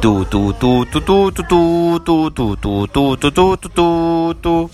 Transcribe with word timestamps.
Tu, 0.00 0.24
tu, 0.24 0.52
tu, 0.54 0.86
tu, 0.86 1.00
tu, 1.02 1.30
tu, 1.30 1.42
tu, 1.42 2.00
tu, 2.00 2.30
tu, 2.30 2.56
tu, 2.56 2.86
tu, 2.86 2.86
tu, 2.86 3.30
tu, 3.30 3.56
tu, 3.56 3.68
tu, 3.68 4.34
tu. 4.40 4.70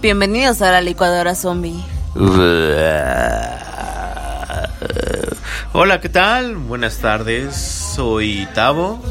Bienvenidos 0.00 0.62
a 0.62 0.70
la 0.70 0.80
licuadora 0.80 1.34
zombie. 1.34 1.82
Hola, 5.72 6.00
¿qué 6.00 6.08
tal? 6.08 6.54
Buenas 6.56 6.98
tardes, 6.98 7.56
soy 7.56 8.46
Tavo 8.54 9.02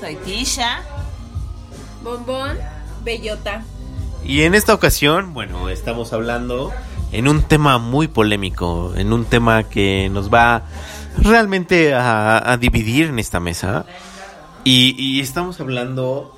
Soy 0.00 0.16
Tisha. 0.24 0.80
Bombón, 2.02 2.56
bellota. 3.04 3.62
y 4.24 4.42
en 4.42 4.54
esta 4.54 4.72
ocasión, 4.72 5.34
bueno, 5.34 5.68
estamos 5.68 6.14
hablando 6.14 6.72
en 7.12 7.28
un 7.28 7.42
tema 7.42 7.76
muy 7.76 8.08
polémico, 8.08 8.94
en 8.96 9.12
un 9.12 9.26
tema 9.26 9.64
que 9.64 10.08
nos 10.10 10.32
va 10.32 10.62
realmente 11.18 11.92
a, 11.94 12.50
a 12.52 12.56
dividir 12.56 13.08
en 13.08 13.18
esta 13.18 13.38
mesa 13.38 13.84
y, 14.64 14.94
y 14.98 15.20
estamos 15.20 15.60
hablando 15.60 16.34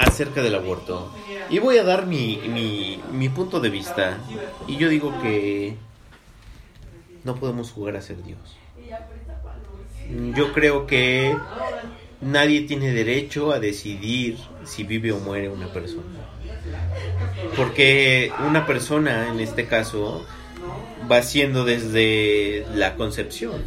acerca 0.00 0.42
del 0.42 0.54
aborto. 0.54 1.12
Y 1.50 1.58
voy 1.58 1.78
a 1.78 1.84
dar 1.84 2.06
mi, 2.06 2.40
mi, 3.12 3.28
punto 3.28 3.60
de 3.60 3.70
vista. 3.70 4.18
Y 4.66 4.76
yo 4.76 4.88
digo 4.88 5.20
que 5.20 5.76
no 7.24 7.36
podemos 7.36 7.70
jugar 7.70 7.96
a 7.96 8.02
ser 8.02 8.22
Dios. 8.22 8.38
Yo 10.34 10.52
creo 10.52 10.86
que 10.86 11.36
nadie 12.20 12.62
tiene 12.62 12.92
derecho 12.92 13.52
a 13.52 13.60
decidir 13.60 14.38
si 14.64 14.84
vive 14.84 15.12
o 15.12 15.18
muere 15.18 15.48
una 15.48 15.72
persona. 15.72 16.20
Porque 17.56 18.32
una 18.46 18.66
persona, 18.66 19.28
en 19.28 19.40
este 19.40 19.66
caso, 19.66 20.24
va 21.10 21.22
siendo 21.22 21.64
desde 21.64 22.64
la 22.74 22.94
concepción. 22.94 23.62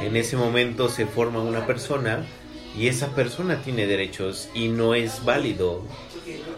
En 0.00 0.16
ese 0.16 0.36
momento 0.36 0.88
se 0.88 1.06
forma 1.06 1.40
una 1.40 1.66
persona 1.66 2.24
y 2.76 2.88
esa 2.88 3.08
persona 3.08 3.60
tiene 3.62 3.86
derechos 3.86 4.48
y 4.54 4.68
no 4.68 4.94
es 4.94 5.24
válido 5.24 5.82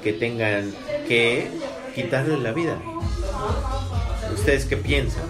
que 0.02 0.12
tengan 0.12 0.74
que 1.08 1.50
quitarle 1.94 2.38
la 2.38 2.52
vida. 2.52 2.78
¿Ustedes 4.34 4.64
qué 4.64 4.76
piensan? 4.76 5.24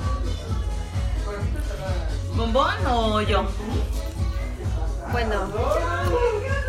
¿Bombón 2.37 2.75
o 2.87 3.21
yo? 3.23 3.47
Bueno, 5.13 5.49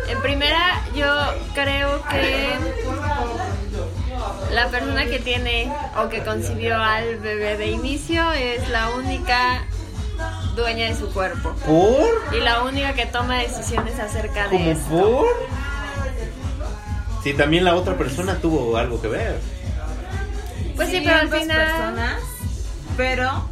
en 0.08 0.20
primera 0.20 0.84
yo 0.94 1.06
creo 1.54 2.02
que 2.10 2.48
la 4.52 4.68
persona 4.68 5.06
que 5.06 5.18
tiene 5.20 5.72
o 5.96 6.08
que 6.08 6.22
concibió 6.22 6.76
al 6.76 7.18
bebé 7.18 7.56
de 7.56 7.70
inicio 7.70 8.32
es 8.32 8.68
la 8.68 8.90
única 8.90 9.64
dueña 10.54 10.86
de 10.86 10.96
su 10.96 11.08
cuerpo 11.12 11.54
¿Por? 11.66 12.34
y 12.34 12.40
la 12.40 12.62
única 12.62 12.94
que 12.94 13.06
toma 13.06 13.38
decisiones 13.38 13.98
acerca 13.98 14.44
de 14.48 14.50
¿Como 14.50 14.70
esto. 14.70 14.88
por? 14.90 15.26
Sí, 17.22 17.34
también 17.34 17.64
la 17.64 17.74
otra 17.74 17.96
persona 17.96 18.36
tuvo 18.40 18.76
algo 18.76 19.00
que 19.00 19.08
ver. 19.08 19.40
Pues 20.74 20.88
sí, 20.88 21.00
pero 21.04 21.16
al 21.16 21.28
final 21.28 21.66
personas, 21.66 22.20
pero 22.96 23.48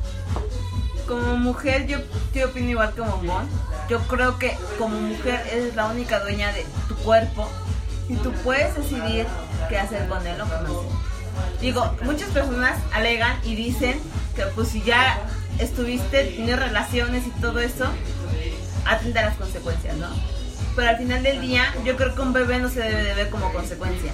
como 1.06 1.36
mujer 1.36 1.86
yo, 1.86 1.98
yo 2.34 2.46
opino 2.46 2.70
igual 2.70 2.92
que 2.94 3.00
Bombón. 3.00 3.48
Yo 3.88 3.98
creo 4.06 4.38
que 4.38 4.56
como 4.78 5.00
mujer 5.00 5.44
eres 5.52 5.74
la 5.74 5.86
única 5.86 6.20
dueña 6.20 6.52
de 6.52 6.64
tu 6.88 6.94
cuerpo 6.96 7.48
y 8.08 8.14
tú 8.16 8.32
puedes 8.44 8.74
decidir 8.76 9.26
qué 9.68 9.78
hacer 9.78 10.08
con 10.08 10.24
él 10.26 10.40
o 10.40 10.44
no. 10.46 10.82
Digo, 11.60 11.94
muchas 12.02 12.28
personas 12.30 12.78
alegan 12.92 13.38
y 13.44 13.54
dicen 13.54 14.00
que 14.34 14.44
pues 14.54 14.68
si 14.68 14.82
ya 14.82 15.18
estuviste, 15.58 16.24
tienes 16.24 16.58
relaciones 16.58 17.26
y 17.26 17.30
todo 17.40 17.58
eso, 17.60 17.84
atenta 18.86 19.20
a 19.20 19.24
las 19.26 19.36
consecuencias, 19.36 19.96
¿no? 19.96 20.06
Pero 20.76 20.88
al 20.90 20.96
final 20.98 21.22
del 21.22 21.40
día, 21.40 21.64
yo 21.84 21.96
creo 21.96 22.14
que 22.14 22.20
un 22.22 22.32
bebé 22.32 22.58
no 22.58 22.68
se 22.68 22.80
debe 22.80 23.02
de 23.02 23.14
ver 23.14 23.30
como 23.30 23.52
consecuencia. 23.52 24.12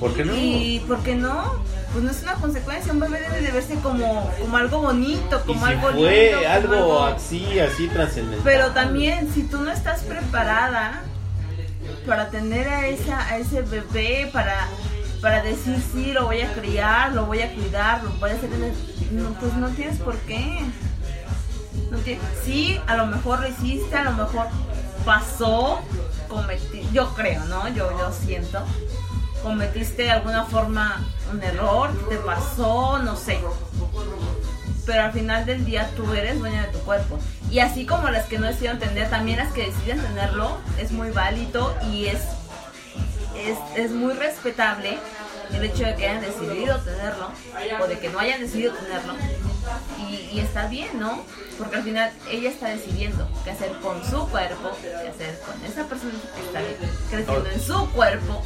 ¿Por 0.00 0.12
qué 0.14 0.24
no? 0.24 0.34
¿Y 0.34 0.82
por 0.88 1.02
qué 1.02 1.14
no? 1.14 1.62
Pues 1.92 2.04
no 2.04 2.10
es 2.10 2.22
una 2.22 2.34
consecuencia, 2.34 2.92
un 2.92 2.98
bebé 3.00 3.20
debe 3.20 3.40
de 3.40 3.50
verse 3.52 3.74
como, 3.76 4.28
como 4.40 4.56
algo 4.56 4.82
bonito, 4.82 5.40
Y 5.44 5.46
como 5.46 5.66
si 5.66 5.72
algo 5.72 5.92
fue 5.92 6.32
lindo, 6.32 6.48
algo 6.48 6.74
algo- 6.74 7.04
así, 7.04 7.58
así 7.60 7.86
trascendental. 7.88 8.40
Pero 8.42 8.70
también, 8.72 9.32
si 9.32 9.44
tú 9.44 9.58
no 9.60 9.70
estás 9.70 10.00
preparada 10.02 11.02
para 12.06 12.30
tener 12.30 12.68
a, 12.68 12.86
esa, 12.88 13.20
a 13.28 13.38
ese 13.38 13.62
bebé, 13.62 14.28
para, 14.32 14.66
para 15.22 15.42
decir 15.42 15.76
sí, 15.94 16.12
lo 16.12 16.24
voy 16.26 16.40
a 16.40 16.52
criar, 16.52 17.12
lo 17.12 17.26
voy 17.26 17.40
a 17.42 17.54
cuidar, 17.54 18.02
lo 18.02 18.10
voy 18.14 18.30
a 18.30 18.34
hacer, 18.34 18.52
en 18.52 18.64
el- 18.64 18.93
no, 19.14 19.32
pues 19.34 19.54
no 19.54 19.68
tienes 19.70 19.98
por 19.98 20.16
qué. 20.20 20.60
No 21.90 21.98
sí, 22.44 22.80
a 22.86 22.96
lo 22.96 23.06
mejor 23.06 23.40
lo 23.40 23.48
hiciste, 23.48 23.96
a 23.96 24.04
lo 24.04 24.12
mejor 24.12 24.46
pasó, 25.04 25.80
cometí, 26.28 26.88
yo 26.92 27.14
creo, 27.14 27.44
¿no? 27.44 27.68
Yo, 27.68 27.90
yo 27.98 28.12
siento, 28.12 28.64
cometiste 29.42 30.04
de 30.04 30.10
alguna 30.10 30.44
forma 30.44 31.04
un 31.32 31.42
error, 31.42 31.90
te 32.08 32.16
pasó, 32.16 32.98
no 32.98 33.16
sé. 33.16 33.38
Pero 34.86 35.02
al 35.02 35.12
final 35.12 35.46
del 35.46 35.64
día 35.64 35.90
tú 35.96 36.12
eres 36.12 36.38
dueña 36.38 36.66
de 36.66 36.72
tu 36.72 36.78
cuerpo. 36.80 37.18
Y 37.50 37.60
así 37.60 37.86
como 37.86 38.08
las 38.10 38.26
que 38.26 38.38
no 38.38 38.46
decidieron 38.46 38.78
tener, 38.78 39.08
también 39.08 39.38
las 39.38 39.52
que 39.52 39.66
deciden 39.66 40.00
tenerlo, 40.00 40.58
es 40.78 40.92
muy 40.92 41.10
válido 41.10 41.74
y 41.90 42.06
es, 42.06 42.20
es, 43.36 43.58
es 43.76 43.90
muy 43.92 44.14
respetable 44.14 44.98
el 45.56 45.64
hecho 45.64 45.84
de 45.84 45.94
que 45.94 46.08
hayan 46.08 46.20
decidido 46.22 46.76
tenerlo 46.78 47.30
o 47.82 47.86
de 47.86 47.98
que 47.98 48.08
no 48.10 48.18
hayan 48.18 48.40
decidido 48.40 48.72
tenerlo. 48.74 49.14
Y, 49.98 50.36
y 50.36 50.40
está 50.40 50.66
bien, 50.68 50.88
¿no? 50.98 51.24
Porque 51.58 51.76
al 51.76 51.82
final 51.84 52.12
ella 52.30 52.50
está 52.50 52.68
decidiendo 52.68 53.26
qué 53.44 53.50
hacer 53.52 53.72
con 53.80 54.04
su 54.04 54.28
cuerpo, 54.28 54.70
qué 54.82 55.08
hacer 55.08 55.40
con 55.46 55.64
esa 55.64 55.84
persona 55.88 56.12
que 56.34 56.46
está 56.46 56.60
creciendo 57.10 57.50
en 57.50 57.60
su 57.60 57.90
cuerpo. 57.92 58.42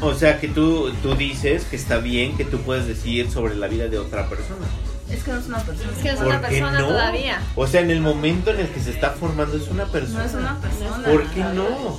O 0.00 0.14
sea 0.14 0.40
que 0.40 0.48
tú, 0.48 0.92
tú 1.02 1.14
dices 1.14 1.64
que 1.64 1.76
está 1.76 1.98
bien 1.98 2.36
que 2.36 2.44
tú 2.44 2.58
puedes 2.58 2.86
decidir 2.86 3.30
sobre 3.30 3.54
la 3.54 3.68
vida 3.68 3.86
de 3.88 3.98
otra 3.98 4.28
persona. 4.28 4.66
Es 5.08 5.22
que 5.22 5.32
no 5.32 5.38
es 5.38 5.46
una 5.46 5.58
persona. 5.60 5.90
es 5.92 5.98
que 5.98 6.08
no 6.08 6.14
es 6.14 6.18
¿Por 6.18 6.26
una 6.26 6.40
persona 6.40 6.78
no? 6.80 6.88
todavía. 6.88 7.42
O 7.54 7.66
sea, 7.66 7.80
en 7.82 7.90
el 7.90 8.00
momento 8.00 8.50
en 8.50 8.60
el 8.60 8.68
que 8.68 8.80
se 8.80 8.90
está 8.90 9.10
formando 9.10 9.56
es 9.56 9.68
una 9.68 9.84
persona. 9.86 10.20
No 10.20 10.24
es 10.24 10.34
una 10.34 10.60
persona. 10.60 11.04
¿Por 11.04 11.30
qué 11.30 11.44
no? 11.44 11.98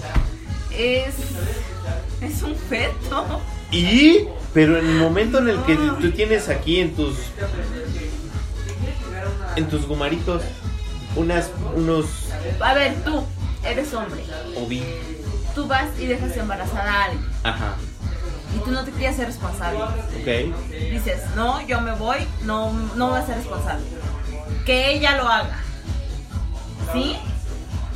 Es, 0.71 1.13
es 2.21 2.41
un 2.43 2.55
feto. 2.55 3.41
Y, 3.73 4.27
pero 4.53 4.77
en 4.77 4.85
el 4.87 4.95
momento 4.97 5.39
en 5.39 5.49
el 5.49 5.61
que 5.63 5.75
tú 5.75 6.11
tienes 6.11 6.47
aquí 6.49 6.79
en 6.79 6.95
tus 6.95 7.15
en 9.55 9.67
tus 9.69 9.85
gumaritos 9.87 10.41
unas 11.15 11.49
unos 11.75 12.05
A 12.59 12.73
ver, 12.73 12.95
tú 13.03 13.23
eres 13.63 13.93
hombre. 13.93 14.23
ovi, 14.57 14.83
Tú 15.55 15.67
vas 15.67 15.87
y 15.99 16.07
dejas 16.07 16.35
embarazada 16.37 16.91
a 16.91 17.03
alguien. 17.05 17.25
ajá, 17.43 17.75
Y 18.55 18.59
tú 18.65 18.71
no 18.71 18.83
te 18.83 18.91
quieres 18.91 19.15
ser 19.15 19.27
responsable. 19.27 19.79
ok, 19.79 20.55
Dices, 20.91 21.21
no, 21.35 21.65
yo 21.67 21.79
me 21.81 21.93
voy, 21.93 22.17
no, 22.43 22.71
no 22.95 23.09
voy 23.09 23.19
a 23.19 23.25
ser 23.25 23.37
responsable. 23.37 23.85
Que 24.65 24.93
ella 24.95 25.17
lo 25.17 25.27
haga. 25.27 25.59
¿Sí? 26.93 27.15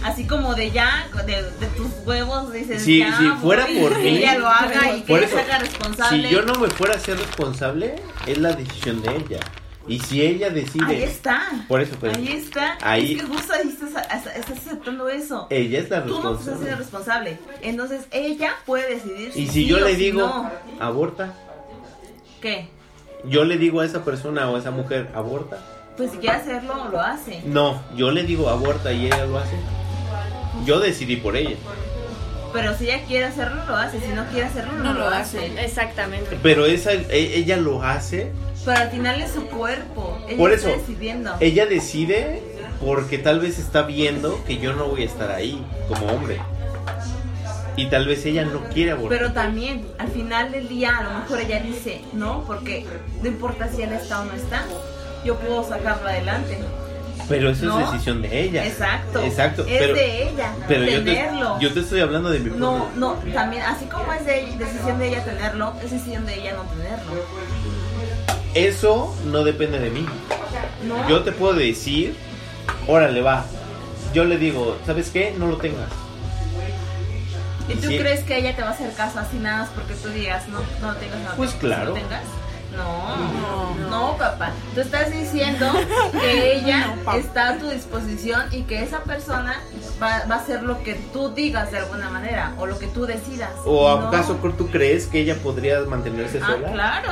Así 0.04 0.26
como 0.26 0.54
de 0.56 0.72
ya, 0.72 1.08
de, 1.26 1.44
de 1.44 1.68
tus 1.76 1.88
huevos, 2.06 2.54
dices, 2.54 2.84
Si- 2.84 3.00
ya 3.00 3.18
si 3.18 3.28
fuera 3.42 3.66
voy, 3.66 3.80
por 3.80 3.94
que 3.98 4.04
mí, 4.04 4.18
ella 4.18 4.38
lo 4.38 4.48
haga 4.48 4.96
y 4.96 5.02
que 5.02 5.16
ella 5.18 5.28
se 5.28 5.40
haga 5.40 5.58
responsable. 5.60 6.30
si 6.30 6.34
yo 6.36 6.42
no 6.44 6.56
me 6.56 6.70
fuera 6.70 6.96
a 6.96 7.00
ser 7.00 7.18
responsable 7.18 7.96
es 8.26 8.38
la 8.38 8.54
decisión 8.54 9.02
de 9.02 9.16
ella 9.16 9.40
y 9.88 10.00
si 10.00 10.22
ella 10.22 10.50
decide, 10.50 10.86
Ahí 10.86 11.04
está. 11.04 11.44
por 11.68 11.82
eso 11.82 11.96
pues, 12.00 12.16
Ahí 12.18 12.28
está. 12.28 12.78
Ahí- 12.82 13.14
Es 13.16 13.22
que 13.22 13.28
justo 13.28 13.54
ahí 13.54 13.70
estás, 13.70 13.90
estás 14.36 14.58
aceptando 14.58 15.08
eso. 15.10 15.48
ella 15.50 15.80
es 15.80 15.90
la 15.90 16.04
Tú 16.04 16.10
no 16.22 16.34
estás 16.34 16.46
responsable. 16.46 16.76
responsable. 16.76 17.40
Entonces 17.62 18.02
ella 18.12 18.52
puede 18.66 18.96
decidir 18.96 19.32
si 19.34 19.42
Y 19.42 19.48
si 19.48 19.54
sí 19.54 19.66
yo 19.66 19.78
o 19.78 19.80
le 19.80 19.92
si 19.96 20.04
digo 20.04 20.22
no. 20.22 20.52
aborta, 20.80 21.34
¿Qué? 22.42 22.68
yo 23.26 23.46
le 23.46 23.58
digo 23.58 23.80
a 23.82 23.86
esa 23.86 24.04
persona 24.06 24.50
o 24.50 24.56
a 24.56 24.60
esa 24.60 24.72
mujer 24.72 25.10
aborta. 25.16 25.58
Pues 25.98 26.12
si 26.12 26.18
quiere 26.18 26.36
hacerlo, 26.36 26.90
lo 26.92 27.02
hace. 27.02 27.42
No, 27.46 27.82
yo 27.96 28.12
le 28.12 28.24
digo 28.24 28.50
aborta 28.50 28.92
y 28.94 29.08
ella 29.08 29.26
lo 29.26 29.40
hace. 29.40 29.56
Yo 30.66 30.80
decidí 30.80 31.18
por 31.18 31.36
ella. 31.36 31.56
Pero 32.54 32.76
si 32.78 32.86
ella 32.86 33.04
quiere 33.06 33.26
hacerlo, 33.26 33.64
lo 33.68 33.76
hace. 33.76 34.00
Si 34.00 34.08
no 34.14 34.26
quiere 34.28 34.46
hacerlo, 34.48 34.74
no, 34.74 34.94
lo 34.94 35.08
hace. 35.08 35.46
Exactamente. 35.64 36.38
Pero 36.42 36.66
esa, 36.66 36.94
e- 36.94 37.38
ella 37.38 37.58
lo 37.58 37.84
hace, 37.84 38.32
Pero 38.66 38.78
al 38.80 38.90
final 38.90 39.22
es 39.22 39.32
su 39.32 39.46
cuerpo. 39.48 40.18
Ella 40.28 40.38
Por 40.38 40.52
está 40.52 40.70
eso, 40.72 40.80
decidiendo. 40.80 41.36
ella 41.40 41.66
decide 41.66 42.42
porque 42.84 43.18
tal 43.18 43.40
vez 43.40 43.60
está 43.60 43.84
viendo 43.84 44.44
que 44.46 44.58
yo 44.60 44.74
no 44.74 44.88
voy 44.88 45.04
a 45.04 45.06
estar 45.06 45.32
ahí 45.32 45.64
como 45.88 46.08
hombre. 46.08 46.40
Y 47.76 47.88
tal 47.90 48.08
vez 48.08 48.26
ella 48.26 48.44
no 48.46 48.64
quiere 48.70 48.92
abortar. 48.92 49.20
Pero 49.20 49.34
también, 49.34 49.86
al 50.00 50.08
final 50.08 50.52
del 50.52 50.68
día, 50.68 50.98
a 50.98 51.04
lo 51.04 51.20
mejor 51.20 51.40
ella 51.42 51.60
dice, 51.60 52.02
no, 52.14 52.44
porque 52.48 52.86
no 53.22 53.28
importa 53.28 53.68
si 53.68 53.84
él 53.84 53.94
está 53.94 54.22
o 54.22 54.26
no 54.26 54.34
está, 54.34 54.64
yo 55.24 55.36
puedo 55.36 55.64
sacarlo 55.68 56.08
adelante. 56.08 56.58
Pero 57.30 57.50
eso 57.50 57.66
¿No? 57.66 57.80
es 57.82 57.92
decisión 57.92 58.22
de 58.22 58.42
ella. 58.42 58.66
Exacto. 58.66 59.22
Exacto. 59.22 59.66
Es 59.68 59.80
pero, 59.80 59.94
de 59.96 60.30
ella. 60.30 60.54
pero 60.68 60.86
yo, 60.86 61.00
te, 61.00 61.14
tenerlo. 61.14 61.60
yo 61.60 61.74
te 61.74 61.80
estoy 61.82 62.00
hablando 62.00 62.30
de 62.30 62.40
mi 62.40 62.50
No, 62.58 62.88
no, 62.96 63.14
también, 63.34 63.64
así 63.64 63.86
como 63.86 64.14
es 64.14 64.26
de, 64.26 64.56
decisión 64.58 64.98
de 64.98 65.10
ella 65.10 65.26
tenerlo, 65.26 65.74
es 65.84 65.92
decisión 65.92 66.26
de 66.26 66.36
ella 66.40 66.54
no 66.54 66.64
tenerlo. 66.64 67.12
Eso 68.54 69.16
no 69.26 69.44
depende 69.44 69.80
de 69.80 69.90
mí. 69.90 70.06
No. 70.88 71.08
Yo 71.10 71.24
te 71.24 71.32
puedo 71.32 71.54
decir, 71.54 72.16
órale, 72.88 73.22
va. 73.22 73.46
Yo 74.14 74.24
le 74.24 74.38
digo, 74.38 74.78
¿sabes 74.86 75.10
qué? 75.10 75.36
No 75.38 75.48
lo 75.48 75.58
tengas. 75.58 75.90
¿Y 77.70 77.74
tú 77.76 77.90
Sí. 77.90 78.00
crees 78.00 78.22
que 78.22 78.38
ella 78.38 78.56
te 78.56 78.62
va 78.62 78.70
a 78.70 78.72
hacer 78.72 78.94
caso 78.94 79.20
así 79.20 79.38
nada 79.38 79.64
más 79.64 79.70
porque 79.76 79.94
tú 79.96 80.08
digas 80.10 80.48
no, 80.48 80.60
no 80.82 80.96
tengas 80.96 81.20
no 81.20 81.36
Pues 81.36 81.52
claro. 81.56 81.88
no 81.90 81.94
tengas? 81.96 82.22
No, 82.76 83.76
no, 83.90 84.18
papá. 84.18 84.52
Tú 84.76 84.82
estás 84.82 85.12
diciendo 85.12 85.66
que 86.12 86.56
ella 86.58 86.96
está 87.16 87.50
a 87.50 87.58
tu 87.58 87.70
disposición 87.70 88.44
y 88.52 88.64
que 88.64 88.84
esa 88.84 89.00
persona 89.00 89.56
va, 90.02 90.24
va 90.30 90.36
a 90.36 90.38
hacer 90.40 90.64
lo 90.64 90.82
que 90.84 90.96
tú 91.14 91.30
digas 91.30 91.72
de 91.72 91.80
alguna 91.80 92.10
manera 92.10 92.54
o 92.58 92.66
lo 92.66 92.78
que 92.78 92.88
tú 92.88 93.06
decidas. 93.06 93.50
¿O 93.66 93.98
No. 94.00 94.08
acaso 94.10 94.36
tú 94.36 94.68
crees 94.70 95.08
que 95.08 95.20
ella 95.22 95.36
podría 95.36 95.80
mantenerse 95.82 96.40
Ah, 96.44 96.48
sola? 96.52 96.72
claro. 96.72 97.12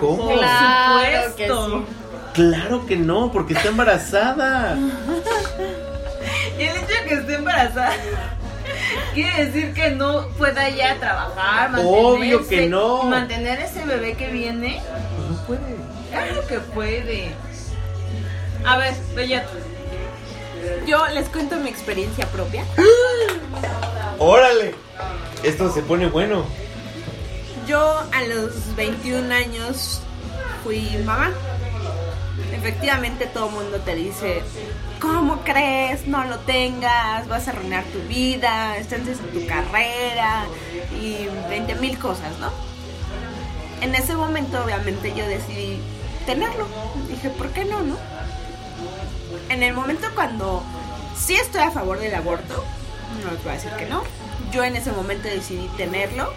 ¿Cómo? 0.00 0.28
Por 0.28 0.38
Claro 0.38 1.36
que 1.36 1.46
supuesto. 1.48 1.78
sí. 1.78 1.84
Claro 2.34 2.86
que 2.86 2.96
no, 2.96 3.32
porque 3.32 3.54
está 3.54 3.68
embarazada. 3.68 4.76
Y 6.58 6.62
el 6.62 6.74
hecho 6.76 6.86
de 6.86 7.08
que 7.08 7.14
esté 7.14 7.34
embarazada 7.34 7.90
quiere 9.14 9.46
decir 9.46 9.72
que 9.74 9.90
no 9.90 10.28
pueda 10.38 10.68
ya 10.70 10.96
trabajar, 10.98 11.72
Obvio 11.78 12.46
que 12.46 12.68
no. 12.68 13.02
y 13.04 13.06
mantener 13.06 13.60
ese 13.60 13.84
bebé 13.84 14.14
que 14.14 14.28
viene. 14.28 14.80
No 15.28 15.36
puede. 15.46 15.76
Claro 16.10 16.46
que 16.46 16.58
puede. 16.60 17.30
A 18.64 18.76
ver, 18.78 18.94
Bella, 19.14 19.44
Yo 20.86 21.06
les 21.08 21.28
cuento 21.28 21.56
mi 21.56 21.68
experiencia 21.68 22.26
propia. 22.26 22.64
¡Órale! 24.18 24.74
Esto 25.42 25.72
se 25.72 25.82
pone 25.82 26.06
bueno. 26.06 26.44
Yo 27.68 27.98
a 28.12 28.22
los 28.24 28.74
21 28.76 29.32
años 29.34 30.00
fui 30.64 30.88
mamá. 31.04 31.30
Efectivamente 32.52 33.26
todo 33.26 33.48
el 33.48 33.54
mundo 33.54 33.78
te 33.84 33.94
dice, 33.94 34.42
¿cómo 35.14 35.40
crees? 35.42 36.06
No 36.06 36.24
lo 36.24 36.38
tengas, 36.40 37.28
vas 37.28 37.46
a 37.46 37.52
arruinar 37.52 37.84
tu 37.84 38.00
vida, 38.08 38.76
estás 38.76 39.00
en 39.00 39.16
tu 39.32 39.46
carrera 39.46 40.46
y 41.00 41.28
20 41.48 41.74
mil 41.76 41.98
cosas, 41.98 42.38
¿no? 42.40 42.50
En 43.80 43.94
ese 43.94 44.14
momento 44.16 44.62
obviamente 44.64 45.14
yo 45.14 45.26
decidí 45.26 45.78
tenerlo. 46.24 46.66
Dije, 47.08 47.30
¿por 47.30 47.50
qué 47.50 47.64
no, 47.64 47.82
no? 47.82 47.96
En 49.48 49.62
el 49.62 49.74
momento 49.74 50.08
cuando 50.14 50.62
sí 51.16 51.34
estoy 51.34 51.62
a 51.62 51.70
favor 51.70 51.98
del 51.98 52.14
aborto, 52.14 52.64
no 53.24 53.30
les 53.30 53.42
voy 53.42 53.52
a 53.52 53.54
decir 53.54 53.70
que 53.78 53.86
no, 53.86 54.02
yo 54.52 54.64
en 54.64 54.76
ese 54.76 54.92
momento 54.92 55.28
decidí 55.28 55.68
tenerlo 55.76 56.32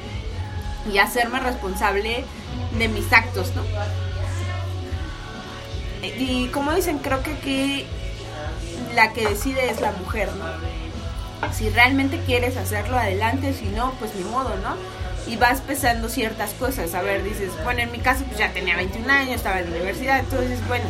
y 0.92 0.98
hacerme 1.00 1.40
responsable 1.40 2.24
de 2.78 2.88
mis 2.88 3.12
actos, 3.12 3.52
¿no? 3.56 3.64
Y 6.02 6.48
como 6.48 6.72
dicen, 6.72 7.00
creo 7.00 7.22
que 7.24 7.34
aquí 7.34 7.88
la 9.00 9.14
que 9.14 9.26
decide 9.26 9.70
es 9.70 9.80
la 9.80 9.94
mujer, 9.94 10.30
¿no? 10.36 11.54
Si 11.54 11.70
realmente 11.70 12.20
quieres 12.26 12.58
hacerlo 12.58 12.98
adelante, 12.98 13.54
si 13.54 13.68
no, 13.68 13.94
pues 13.94 14.14
ni 14.14 14.26
modo, 14.26 14.56
¿no? 14.58 14.76
Y 15.26 15.38
vas 15.38 15.62
pesando 15.62 16.10
ciertas 16.10 16.52
cosas. 16.56 16.94
A 16.94 17.02
ver, 17.02 17.24
dices, 17.24 17.52
bueno, 17.64 17.80
en 17.80 17.94
mi 17.94 18.00
caso 18.00 18.26
pues 18.26 18.38
ya 18.38 18.52
tenía 18.52 18.76
21 18.76 19.10
años, 19.10 19.36
estaba 19.36 19.60
en 19.60 19.70
la 19.70 19.78
universidad, 19.78 20.20
entonces, 20.20 20.60
bueno, 20.68 20.84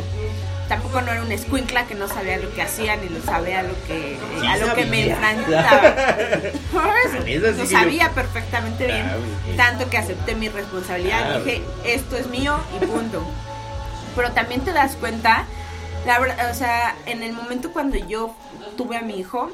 tampoco 0.68 1.02
no 1.02 1.12
era 1.12 1.22
una 1.22 1.34
escuincla 1.34 1.84
que 1.86 1.94
no 1.94 2.08
sabía 2.08 2.38
lo 2.38 2.52
que 2.52 2.62
hacía 2.62 2.96
ni 2.96 3.08
lo 3.08 3.22
sabía 3.22 3.62
lo 3.62 3.74
que, 3.86 4.18
Sí 4.40 4.46
a 4.46 4.56
lo 4.56 4.74
que 4.74 4.86
me 4.86 5.10
enfrentaba. 5.10 5.94
Sí 7.24 7.38
lo 7.38 7.66
sabía 7.66 8.10
perfectamente 8.10 8.86
bien. 8.86 9.06
Sí. 9.46 9.56
Tanto 9.56 9.88
que 9.88 9.98
acepté 9.98 10.34
mi 10.34 10.48
responsabilidad. 10.48 11.26
Claro. 11.26 11.44
Dije, 11.44 11.62
esto 11.84 12.16
es 12.16 12.26
mío 12.26 12.58
y 12.74 12.86
punto. 12.86 13.24
Pero 14.16 14.32
también 14.32 14.62
te 14.62 14.72
das 14.72 14.96
cuenta, 14.96 15.46
la 16.06 16.18
verdad, 16.18 16.50
o 16.50 16.54
sea, 16.54 16.96
en 17.06 17.22
el 17.22 17.32
momento 17.32 17.72
cuando 17.72 17.96
yo 17.96 18.34
tuve 18.76 18.96
a 18.96 19.02
mi 19.02 19.18
hijo, 19.18 19.50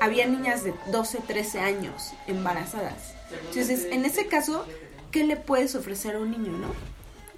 había 0.00 0.26
niñas 0.26 0.64
de 0.64 0.74
12, 0.90 1.18
13 1.26 1.60
años 1.60 2.12
embarazadas. 2.26 3.14
Entonces, 3.48 3.86
en 3.90 4.04
ese 4.04 4.26
caso, 4.26 4.64
¿qué 5.10 5.24
le 5.24 5.36
puedes 5.36 5.74
ofrecer 5.74 6.16
a 6.16 6.18
un 6.18 6.30
niño, 6.30 6.52
no? 6.52 6.68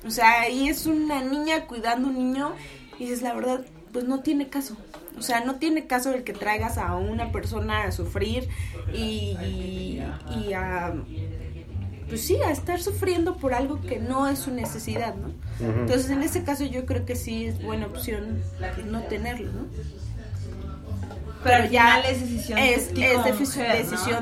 O 0.07 0.11
sea, 0.11 0.43
ahí 0.43 0.69
es 0.69 0.87
una 0.87 1.23
niña 1.23 1.67
cuidando 1.67 2.09
a 2.09 2.11
un 2.11 2.19
niño 2.19 2.53
y 2.99 3.05
dices, 3.05 3.23
la 3.23 3.35
verdad, 3.35 3.65
pues 3.93 4.05
no 4.05 4.21
tiene 4.21 4.49
caso. 4.49 4.77
O 5.19 5.23
sea, 5.23 5.41
no 5.41 5.57
tiene 5.57 5.87
caso 5.87 6.13
el 6.13 6.25
que 6.25 6.33
traigas 6.33 6.79
a 6.79 6.97
una 6.97 7.33
persona 7.33 7.85
a 7.85 7.93
sufrir 7.93 8.49
y, 8.95 9.37
y, 9.43 10.03
y 10.39 10.53
a, 10.55 10.95
pues 12.11 12.23
sí, 12.23 12.37
a 12.43 12.51
estar 12.51 12.83
sufriendo 12.83 13.37
por 13.37 13.55
algo 13.55 13.81
que 13.81 14.01
no 14.01 14.29
es 14.29 14.41
su 14.41 14.51
necesidad, 14.51 15.15
¿no? 15.15 15.31
Entonces, 15.61 16.11
en 16.11 16.23
ese 16.23 16.43
caso 16.43 16.65
yo 16.65 16.85
creo 16.85 17.07
que 17.07 17.15
sí 17.17 17.47
es 17.47 17.63
buena 17.63 17.87
opción 17.87 18.43
no 18.87 19.03
tenerlo, 19.05 19.51
¿no? 19.53 19.67
Pero 21.43 21.65
final 21.69 22.03
es 22.05 22.21
decisión 22.21 22.57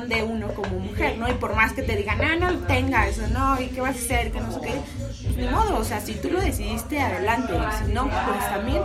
de 0.07 0.15
de 0.15 0.23
uno 0.23 0.47
como 0.53 0.79
mujer, 0.79 1.17
¿no? 1.17 1.29
Y 1.29 1.33
por 1.33 1.55
más 1.55 1.73
que 1.73 1.81
te 1.81 1.95
digan, 1.95 2.19
ah, 2.21 2.35
no 2.39 2.51
lo 2.51 2.59
tengas, 2.59 3.17
o 3.19 3.27
no, 3.27 3.59
¿y 3.59 3.67
qué 3.67 3.81
vas 3.81 3.95
a 3.95 3.99
hacer? 3.99 4.31
Que 4.31 4.39
no 4.39 4.51
sé 4.51 4.61
qué, 4.61 4.71
pues, 5.23 5.35
ni 5.37 5.47
modo, 5.47 5.77
o 5.77 5.83
sea, 5.83 5.99
si 5.99 6.13
tú 6.15 6.29
lo 6.31 6.39
decidiste, 6.41 6.99
adelante, 6.99 7.53
si 7.85 7.91
no, 7.93 8.03
pues 8.09 8.49
también, 8.49 8.81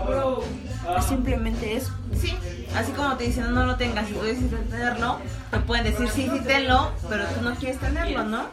es 0.98 1.04
simplemente 1.04 1.76
eso. 1.76 1.92
Sí, 2.20 2.36
así 2.76 2.92
como 2.92 3.16
te 3.16 3.24
dicen 3.24 3.52
no 3.54 3.64
lo 3.66 3.76
tengas 3.76 4.08
y 4.10 4.14
tú 4.14 4.22
decides 4.22 4.68
tenerlo, 4.70 5.18
te 5.50 5.58
pueden 5.60 5.84
decir 5.84 6.08
sí, 6.08 6.28
sí, 6.32 6.40
tenlo, 6.46 6.92
pero 7.08 7.24
tú 7.26 7.42
no 7.42 7.54
quieres 7.56 7.78
tenerlo, 7.80 8.24
¿no? 8.24 8.44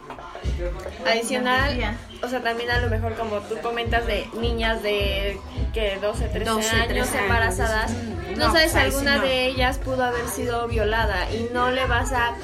Adicional, 1.06 1.78
Ya. 1.78 1.98
o 2.24 2.28
sea, 2.28 2.42
también 2.42 2.69
a 2.72 2.80
lo 2.80 2.89
mejor 2.89 3.16
como 3.16 3.38
tú 3.42 3.56
comentas 3.62 4.06
de 4.06 4.28
niñas 4.39 4.81
de 4.83 5.38
que 5.74 5.98
12, 6.01 6.25
13 6.28 6.50
12, 6.51 6.69
años 6.69 6.88
13 6.88 7.01
años. 7.01 7.16
embarazadas, 7.24 7.92
Mm, 7.92 8.20
no, 8.41 8.47
no, 8.47 8.53
sabes 8.53 8.71
sí 8.71 8.77
alguna 8.77 9.17
no. 9.17 9.23
de 9.23 9.45
ellas 9.47 9.77
pudo 9.77 10.03
haber 10.03 10.27
sido 10.27 10.67
violada 10.67 11.31
y 11.31 11.49
no 11.53 11.71
le 11.71 11.85
vas 11.85 12.11
a 12.11 12.35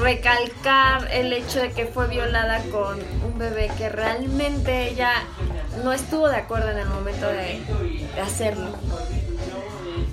recalcar 0.00 1.08
el 1.12 1.32
hecho 1.32 1.60
de 1.60 1.70
que 1.70 1.86
fue 1.86 2.08
violada 2.08 2.62
con 2.70 2.98
un 3.24 3.38
bebé 3.38 3.70
que 3.76 3.88
realmente 3.88 4.88
ella 4.88 5.12
no 5.84 5.92
estuvo 5.92 6.28
de 6.28 6.36
acuerdo 6.36 6.70
en 6.70 6.78
el 6.78 6.88
momento 6.88 7.26
de, 7.26 7.60
de 8.14 8.20
hacerlo. 8.20 8.68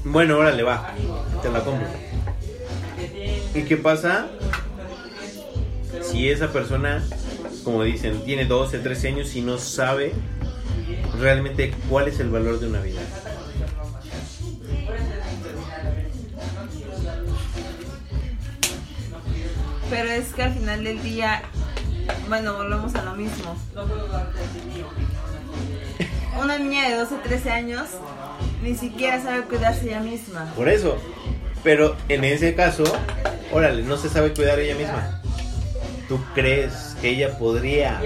Bueno, 0.04 0.38
órale, 0.38 0.64
va. 0.64 0.94
Te 1.42 1.50
la 1.50 1.62
compro. 1.62 1.88
¿Y 3.54 3.64
qué 3.64 3.78
pasa 3.78 4.28
si 6.02 6.30
esa 6.30 6.52
persona, 6.52 7.04
como 7.64 7.84
dicen, 7.84 8.24
tiene 8.24 8.46
12, 8.46 8.80
13 8.80 9.08
años 9.08 9.36
y 9.36 9.42
no 9.42 9.58
sabe 9.58 10.14
realmente 11.20 11.74
cuál 11.90 12.08
es 12.08 12.20
el 12.20 12.30
valor 12.30 12.60
de 12.60 12.68
una 12.68 12.82
vida? 12.82 13.02
Pero 19.90 20.10
es 20.12 20.34
que 20.34 20.44
al 20.44 20.54
final 20.54 20.84
del 20.84 21.02
día, 21.02 21.42
bueno, 22.28 22.54
volvemos 22.56 22.94
a 22.96 23.04
lo 23.04 23.16
mismo. 23.16 23.56
Una 26.42 26.58
niña 26.58 26.90
de 26.90 26.96
12, 26.96 27.16
13 27.24 27.52
años 27.52 27.90
ni 28.62 28.76
siquiera 28.76 29.22
sabe 29.22 29.44
cuidarse 29.44 29.88
ella 29.88 30.00
misma. 30.00 30.54
Por 30.56 30.70
eso. 30.70 30.98
Pero 31.64 31.96
en 32.08 32.24
ese 32.24 32.56
caso, 32.56 32.84
órale, 33.52 33.84
no 33.84 33.98
se 33.98 34.10
sabe 34.10 34.34
cuidar 34.34 34.60
ella 34.60 34.76
misma. 34.76 35.22
¿Tú 36.08 36.20
crees 36.34 36.96
que 37.02 37.10
ella 37.10 37.38
podría 37.38 38.02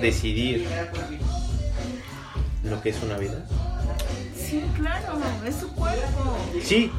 decidir 0.00 0.66
lo 2.64 2.80
que 2.82 2.90
es 2.90 3.02
una 3.02 3.16
vida? 3.16 3.46
Sí, 4.48 4.64
claro, 4.76 5.18
es 5.46 5.56
su 5.56 5.68
cuerpo. 5.74 6.38
Sí, 6.62 6.90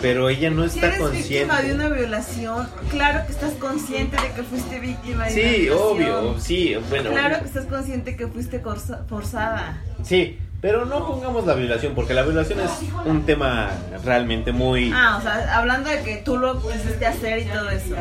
pero 0.00 0.28
ella 0.30 0.50
no 0.50 0.66
Si 0.68 0.78
está 0.78 0.94
eres 0.94 1.12
víctima 1.12 1.60
de 1.60 1.68
consciente. 1.68 1.74
una 1.74 1.88
violación, 1.90 2.68
claro 2.90 3.26
que 3.26 3.32
estás 3.32 3.52
consciente 3.54 4.16
de 4.16 4.32
que 4.32 4.42
fuiste 4.42 4.80
víctima 4.80 5.26
de 5.26 5.32
una 5.32 5.50
Sí, 5.50 5.68
obvio, 5.70 6.40
sí, 6.40 6.74
bueno. 6.88 7.10
Claro 7.10 7.40
que 7.40 7.44
estás 7.46 7.66
consciente 7.66 8.16
que 8.16 8.26
fuiste 8.28 8.62
forzada. 9.08 9.82
Sí, 10.02 10.38
pero 10.62 10.86
no 10.86 11.06
pongamos 11.06 11.44
la 11.46 11.54
violación, 11.54 11.94
porque 11.94 12.14
la 12.14 12.22
violación 12.22 12.60
es 12.60 12.70
un 13.04 13.26
tema 13.26 13.70
realmente 14.02 14.52
muy... 14.52 14.90
Ah, 14.94 15.16
o 15.18 15.22
sea, 15.22 15.58
hablando 15.58 15.90
de 15.90 16.00
que 16.02 16.16
tú 16.24 16.38
lo 16.38 16.60
quisiste 16.62 17.04
hacer 17.04 17.40
y 17.40 17.44
todo 17.44 17.68
eso. 17.68 17.94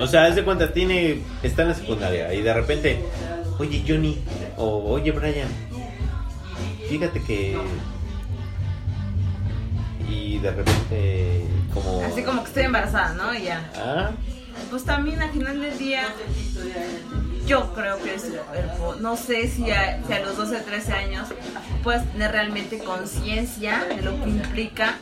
O 0.00 0.06
sea, 0.08 0.24
haz 0.24 0.34
de 0.34 0.42
cuenta, 0.42 0.72
tiene, 0.72 1.20
está 1.44 1.62
en 1.62 1.68
la 1.68 1.74
secundaria 1.74 2.34
y 2.34 2.42
de 2.42 2.52
repente, 2.52 2.98
oye 3.58 3.84
Johnny, 3.86 4.20
o 4.56 4.90
oye 4.90 5.12
Brian, 5.12 5.48
fíjate 6.88 7.22
que... 7.22 7.56
Y 10.08 10.38
de 10.38 10.50
repente, 10.50 11.46
como... 11.72 12.02
Así 12.02 12.22
como 12.22 12.42
que 12.42 12.48
estoy 12.48 12.64
embarazada, 12.64 13.14
¿no? 13.14 13.34
Y 13.34 13.44
ya. 13.44 13.70
Ah, 13.76 14.10
Pues 14.70 14.84
también 14.84 15.22
al 15.22 15.30
final 15.30 15.60
del 15.60 15.78
día, 15.78 16.04
yo 17.46 17.72
creo 17.74 18.00
que 18.02 18.14
es 18.14 18.24
cuerpo. 18.50 18.96
No 19.00 19.16
sé 19.16 19.48
si 19.48 19.70
a, 19.70 20.00
si 20.06 20.12
a 20.12 20.20
los 20.20 20.36
12 20.36 20.56
o 20.56 20.60
13 20.62 20.92
años 20.92 21.28
puedes 21.82 22.10
tener 22.12 22.32
realmente 22.32 22.78
conciencia 22.78 23.84
de 23.84 24.02
lo 24.02 24.22
que 24.22 24.30
implica 24.30 24.96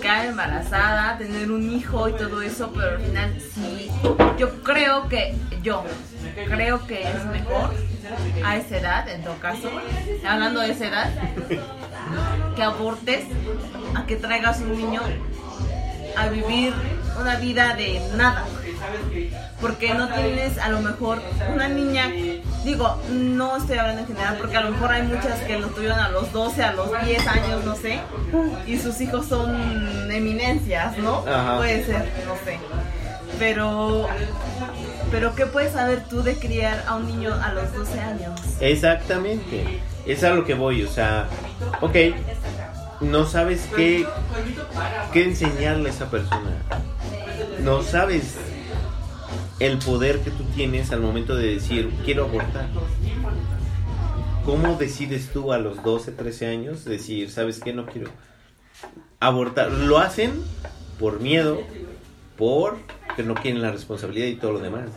quedar 0.00 0.26
embarazada, 0.26 1.18
tener 1.18 1.50
un 1.50 1.70
hijo 1.70 2.08
y 2.08 2.12
todo 2.14 2.40
eso, 2.40 2.70
pero 2.74 2.96
al 2.96 3.00
final 3.00 3.38
sí. 3.54 3.90
Yo 4.38 4.62
creo 4.62 5.08
que, 5.08 5.34
yo 5.62 5.84
creo 6.48 6.86
que 6.86 7.02
es 7.02 7.24
mejor 7.26 7.74
a 8.44 8.56
esa 8.56 8.78
edad, 8.78 9.08
en 9.08 9.22
todo 9.22 9.36
caso, 9.40 9.70
hablando 10.26 10.60
de 10.60 10.70
esa 10.72 10.86
edad, 10.88 11.10
que 12.56 12.62
abortes 12.62 13.24
a 13.94 14.06
que 14.06 14.16
traigas 14.16 14.60
un 14.60 14.76
niño 14.76 15.00
a 16.16 16.28
vivir 16.28 16.74
una 17.20 17.36
vida 17.36 17.74
de 17.74 18.00
nada. 18.16 18.44
Porque 19.60 19.92
no 19.92 20.08
tienes 20.08 20.58
a 20.58 20.70
lo 20.70 20.80
mejor 20.80 21.20
una 21.54 21.68
niña, 21.68 22.10
digo, 22.64 22.98
no 23.10 23.58
estoy 23.58 23.76
hablando 23.76 24.02
en 24.02 24.06
general, 24.06 24.36
porque 24.38 24.56
a 24.56 24.62
lo 24.62 24.70
mejor 24.70 24.90
hay 24.90 25.02
muchas 25.02 25.40
que 25.40 25.58
lo 25.58 25.68
tuvieron 25.68 25.98
a 25.98 26.08
los 26.08 26.32
12, 26.32 26.62
a 26.62 26.72
los 26.72 26.88
10 27.04 27.26
años, 27.26 27.64
no 27.64 27.76
sé, 27.76 28.00
y 28.66 28.78
sus 28.78 29.00
hijos 29.02 29.26
son 29.26 30.10
eminencias, 30.10 30.96
¿no? 30.98 31.24
Ajá. 31.26 31.58
Puede 31.58 31.84
ser, 31.84 32.10
no 32.26 32.34
sé. 32.42 32.58
Pero, 33.38 34.06
pero 35.10 35.34
¿qué 35.34 35.46
puedes 35.46 35.72
saber 35.72 36.04
tú 36.08 36.22
de 36.22 36.36
criar 36.36 36.84
a 36.86 36.96
un 36.96 37.06
niño 37.06 37.34
a 37.34 37.52
los 37.52 37.72
12 37.74 38.00
años? 38.00 38.40
Exactamente. 38.60 39.80
Es 40.06 40.24
a 40.24 40.30
lo 40.30 40.44
que 40.44 40.54
voy, 40.54 40.82
o 40.82 40.90
sea, 40.90 41.28
ok, 41.80 41.96
no 43.00 43.26
sabes 43.26 43.68
qué, 43.74 44.06
qué 45.12 45.24
enseñarle 45.24 45.88
a 45.88 45.92
esa 45.92 46.10
persona. 46.10 46.52
No 47.62 47.82
sabes 47.82 48.36
el 49.58 49.78
poder 49.78 50.20
que 50.20 50.30
tú 50.30 50.44
tienes 50.54 50.90
al 50.92 51.00
momento 51.00 51.36
de 51.36 51.54
decir, 51.54 51.90
quiero 52.04 52.24
abortar. 52.24 52.66
¿Cómo 54.44 54.74
decides 54.76 55.28
tú 55.32 55.52
a 55.52 55.58
los 55.58 55.82
12, 55.82 56.12
13 56.12 56.46
años 56.46 56.84
decir, 56.84 57.30
sabes 57.30 57.60
qué, 57.60 57.72
no 57.72 57.86
quiero 57.86 58.10
abortar? 59.20 59.70
Lo 59.70 59.98
hacen 59.98 60.32
por 60.98 61.20
miedo, 61.20 61.60
por 62.36 62.78
que 63.16 63.22
no 63.22 63.34
quieren 63.34 63.60
la 63.60 63.70
responsabilidad 63.70 64.26
y 64.26 64.36
todo 64.36 64.52
lo 64.52 64.58
demás. 64.60 64.88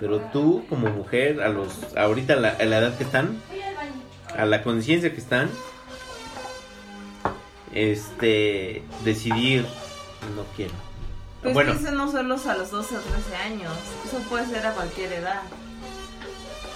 Pero 0.00 0.20
tú 0.32 0.64
como 0.68 0.88
mujer, 0.88 1.42
a 1.42 1.48
los 1.48 1.96
ahorita 1.96 2.34
a 2.34 2.36
la, 2.36 2.48
a 2.50 2.64
la 2.64 2.78
edad 2.78 2.96
que 2.96 3.04
están, 3.04 3.36
a 4.36 4.46
la 4.46 4.62
conciencia 4.62 5.12
que 5.12 5.20
están, 5.20 5.50
este, 7.76 8.82
decidir, 9.04 9.66
no 10.34 10.44
quiero. 10.56 10.72
Pues 11.42 11.52
bueno, 11.52 11.74
que 11.74 11.84
eso 11.84 11.92
no 11.92 12.10
solo 12.10 12.34
a 12.34 12.54
los 12.56 12.70
12 12.70 12.96
o 12.96 13.00
13 13.00 13.36
años, 13.36 13.72
eso 14.06 14.18
puede 14.28 14.46
ser 14.46 14.66
a 14.66 14.72
cualquier 14.72 15.12
edad. 15.12 15.42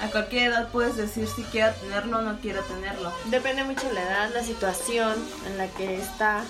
A 0.02 0.08
cualquier 0.08 0.50
edad 0.50 0.68
puedes 0.70 0.96
decir 0.96 1.26
si 1.26 1.42
quiero 1.44 1.72
tenerlo 1.74 2.18
o 2.18 2.22
no 2.22 2.38
quiero 2.40 2.62
tenerlo. 2.62 3.12
Depende 3.30 3.64
mucho 3.64 3.88
de 3.88 3.94
la 3.94 4.02
edad, 4.02 4.30
la 4.34 4.44
situación 4.44 5.14
en 5.46 5.58
la 5.58 5.66
que 5.68 5.96
está. 5.96 6.44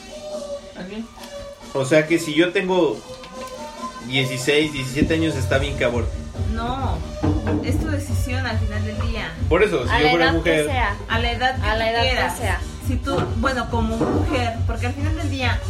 o 1.72 1.84
sea 1.84 2.06
que 2.06 2.18
si 2.18 2.34
yo 2.34 2.52
tengo 2.52 3.00
16, 4.08 4.72
17 4.72 5.14
años, 5.14 5.36
está 5.36 5.58
bien 5.58 5.76
que 5.78 5.84
aborte. 5.84 6.12
No, 6.52 6.98
es 7.64 7.78
tu 7.78 7.86
decisión 7.86 8.44
al 8.46 8.58
final 8.58 8.84
del 8.84 9.00
día. 9.08 9.32
Por 9.48 9.62
eso, 9.62 9.86
si 9.86 9.92
a 9.92 9.98
yo 9.98 10.04
la 10.04 10.10
fuera 10.10 10.24
edad 10.26 10.34
mujer, 10.34 10.66
que 10.66 10.72
sea. 10.72 10.96
A 11.08 11.18
la 11.20 11.32
edad 11.32 11.56
que 11.56 11.66
A 11.66 11.76
la 11.76 11.90
edad 11.90 12.02
que 12.02 12.36
sea. 12.42 12.60
Si 12.90 12.96
tú, 12.96 13.14
bueno, 13.36 13.70
como 13.70 13.96
mujer, 13.96 14.56
porque 14.66 14.88
al 14.88 14.94
final 14.94 15.16
del 15.16 15.30
día, 15.30 15.60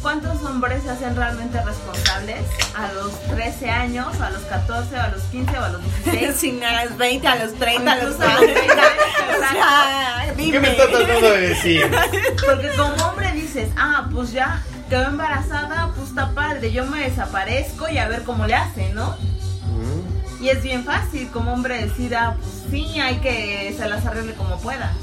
¿cuántos 0.00 0.42
hombres 0.42 0.82
se 0.84 0.88
hacen 0.88 1.14
realmente 1.14 1.62
responsables 1.62 2.46
a 2.74 2.90
los 2.94 3.12
13 3.28 3.68
años, 3.68 4.18
a 4.22 4.30
los 4.30 4.40
14, 4.44 4.96
o 4.96 5.02
a 5.02 5.08
los 5.08 5.22
15 5.24 5.58
o 5.58 5.64
a 5.64 5.68
los 5.68 5.82
16? 6.02 6.36
Sin 6.36 6.64
a 6.64 6.86
los 6.86 6.96
20, 6.96 7.28
a 7.28 7.44
los 7.44 7.54
30, 7.56 7.92
a 7.92 7.96
los 7.96 8.14
Incluso 8.14 8.22
a 8.22 8.40
los 8.40 8.40
40. 8.40 8.54
30, 8.54 8.82
O 9.36 9.52
sea, 9.52 10.34
¿qué 10.34 10.60
me 10.60 10.70
está 10.70 10.88
tratando 10.88 11.30
de 11.30 11.40
decir? 11.48 11.90
Porque 12.46 12.70
como 12.70 12.94
hombre 13.04 13.32
dices, 13.32 13.68
ah, 13.76 14.08
pues 14.10 14.32
ya 14.32 14.62
quedó 14.88 15.08
embarazada, 15.08 15.92
pues 15.94 16.08
está 16.08 16.30
padre, 16.30 16.72
yo 16.72 16.86
me 16.86 17.02
desaparezco 17.02 17.86
y 17.90 17.98
a 17.98 18.08
ver 18.08 18.22
cómo 18.22 18.46
le 18.46 18.54
hace, 18.54 18.94
¿no? 18.94 19.10
Mm, 19.10 20.42
Y 20.42 20.48
es 20.48 20.62
bien 20.62 20.86
fácil 20.86 21.28
como 21.28 21.52
hombre 21.52 21.86
decir, 21.86 22.16
ah, 22.16 22.34
pues 22.40 22.64
sí, 22.70 22.98
hay 22.98 23.16
que 23.16 23.74
se 23.76 23.86
las 23.86 24.06
arregle 24.06 24.32
como 24.32 24.58
pueda. 24.58 24.94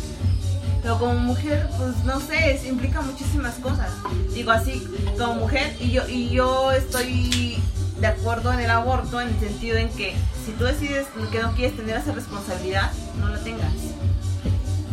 Pero 0.87 0.99
como 0.99 1.15
mujer, 1.15 1.67
pues 1.77 2.01
no 2.05 2.21
sé, 2.21 2.53
es- 2.53 2.65
implica 2.65 3.01
muchísimas 3.01 3.55
cosas. 3.55 3.89
Digo 4.33 4.51
así, 4.51 4.87
como 5.19 5.33
mujer, 5.33 5.75
y 5.81 5.91
yo, 5.91 6.07
y 6.07 6.29
yo 6.29 6.71
estoy 6.71 7.61
de 7.99 8.07
acuerdo 8.07 8.53
en 8.53 8.61
el 8.61 8.69
aborto 8.69 9.19
en 9.19 9.27
el 9.27 9.37
sentido 9.37 9.75
en 9.77 9.89
que 9.89 10.15
si 10.45 10.53
tú 10.53 10.63
decides 10.63 11.07
que 11.29 11.39
no 11.41 11.51
quieres 11.55 11.75
tener 11.75 11.97
esa 11.97 12.13
responsabilidad, 12.13 12.89
no 13.19 13.27
la 13.27 13.37
tengas. 13.39 13.73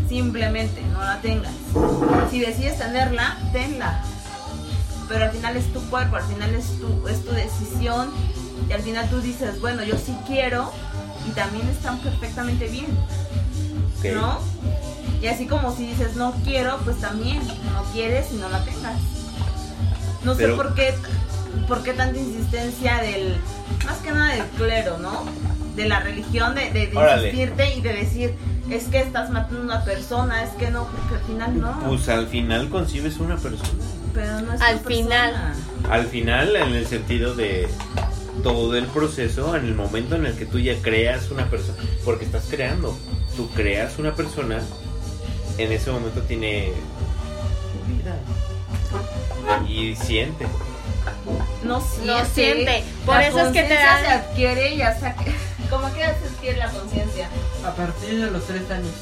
Simplemente 0.09 0.83
no 0.93 0.99
la 0.99 1.21
tengas. 1.21 1.53
Si 2.29 2.41
decides 2.41 2.77
tenerla, 2.77 3.39
tenla. 3.53 4.03
Pero 5.09 5.27
al 5.27 5.31
final 5.31 5.57
es 5.57 5.73
tu 5.73 5.81
cuerpo, 5.91 6.17
al 6.17 6.25
final 6.25 6.57
es 6.57 6.67
tu, 6.81 7.07
es 7.07 7.25
tu 7.25 7.31
decisión. 7.31 8.11
Y 8.69 8.73
al 8.73 8.83
final 8.83 9.09
tú 9.11 9.21
dices, 9.21 9.61
bueno, 9.61 9.85
yo 9.85 9.97
sí 9.97 10.13
quiero. 10.27 10.73
Y 11.29 11.31
también 11.31 11.69
están 11.69 12.01
perfectamente 12.01 12.67
bien. 12.67 12.89
¿No? 14.13 14.41
Y 15.25 15.29
así 15.29 15.47
como 15.47 15.75
si 15.75 15.87
dices 15.87 16.17
no 16.17 16.35
quiero, 16.45 16.77
pues 16.85 16.99
también 17.01 17.39
no 17.73 17.83
quieres 17.95 18.27
y 18.31 18.37
no 18.37 18.51
la 18.51 18.63
tengas. 18.63 19.01
No 20.23 20.35
Pero- 20.37 20.51
sé 20.51 20.63
por 20.63 20.75
qué, 20.75 20.95
por 21.67 21.83
qué 21.83 21.95
tanta 21.95 22.19
insistencia 22.19 22.99
del, 22.99 23.35
más 23.87 23.97
que 24.01 24.13
nada 24.13 24.35
del 24.35 24.45
clero, 24.49 24.99
¿no? 24.99 25.25
De 25.77 25.89
la 25.89 26.01
religión, 26.01 26.55
de, 26.55 26.71
de, 26.73 26.89
de 26.89 27.17
insistirte 27.17 27.75
y 27.75 27.81
de 27.81 27.93
decir, 27.95 28.35
es 28.71 28.85
que 28.85 29.01
estás 29.01 29.31
matando 29.31 29.61
a 29.61 29.65
una 29.77 29.85
persona, 29.87 30.45
es 30.45 30.51
que 30.51 30.71
no, 30.71 30.89
porque 30.89 31.15
al 31.15 31.23
final 31.23 31.59
no. 31.59 31.81
Pues 31.89 32.07
al 32.11 32.27
final 32.29 32.69
concibes 32.69 33.17
una 33.17 33.39
persona. 33.39 33.71
pero 34.13 34.43
no 34.43 34.53
es 34.53 34.61
al 34.61 34.81
tu 34.81 34.89
final. 34.91 35.31
persona. 35.31 35.55
Al 35.95 36.05
final, 36.07 36.55
en 36.57 36.75
el 36.75 36.87
sentido 36.87 37.35
de 37.35 37.67
todo 38.43 38.77
el 38.77 38.85
proceso, 38.89 39.57
en 39.57 39.65
el 39.65 39.75
momento 39.75 40.17
en 40.17 40.27
el 40.27 40.37
que 40.37 40.45
tú 40.45 40.59
ya 40.59 40.75
creas 40.83 41.31
una 41.31 41.49
persona, 41.49 41.79
porque 42.05 42.27
estás 42.27 42.45
creando, 42.51 42.95
tú 43.37 43.49
creas 43.55 43.99
una 43.99 44.15
persona, 44.15 44.61
en 45.59 45.73
ese 45.73 45.91
momento 45.91 46.21
tiene 46.23 46.73
vida 47.87 48.17
y 49.69 49.95
siente. 49.97 50.47
No 51.65 51.81
siente. 51.81 52.07
No 52.07 52.25
siente. 52.25 52.85
Por 53.07 53.15
La 53.17 53.27
eso 53.29 53.39
es 53.41 53.47
que 53.49 53.63
te 53.63 53.69
conciencia 53.69 53.87
dan- 53.87 54.01
se 54.05 54.09
adquiere 54.13 54.75
y 54.75 54.83
hasta 54.83 55.15
que... 55.17 55.35
¿Cómo 55.71 55.89
que 55.93 56.01
se 56.01 56.07
adquiere 56.07 56.59
la 56.59 56.69
conciencia? 56.71 57.29
A 57.67 57.71
partir 57.75 58.21
de 58.25 58.31
los 58.31 58.45
tres 58.47 58.71
años. 58.71 58.93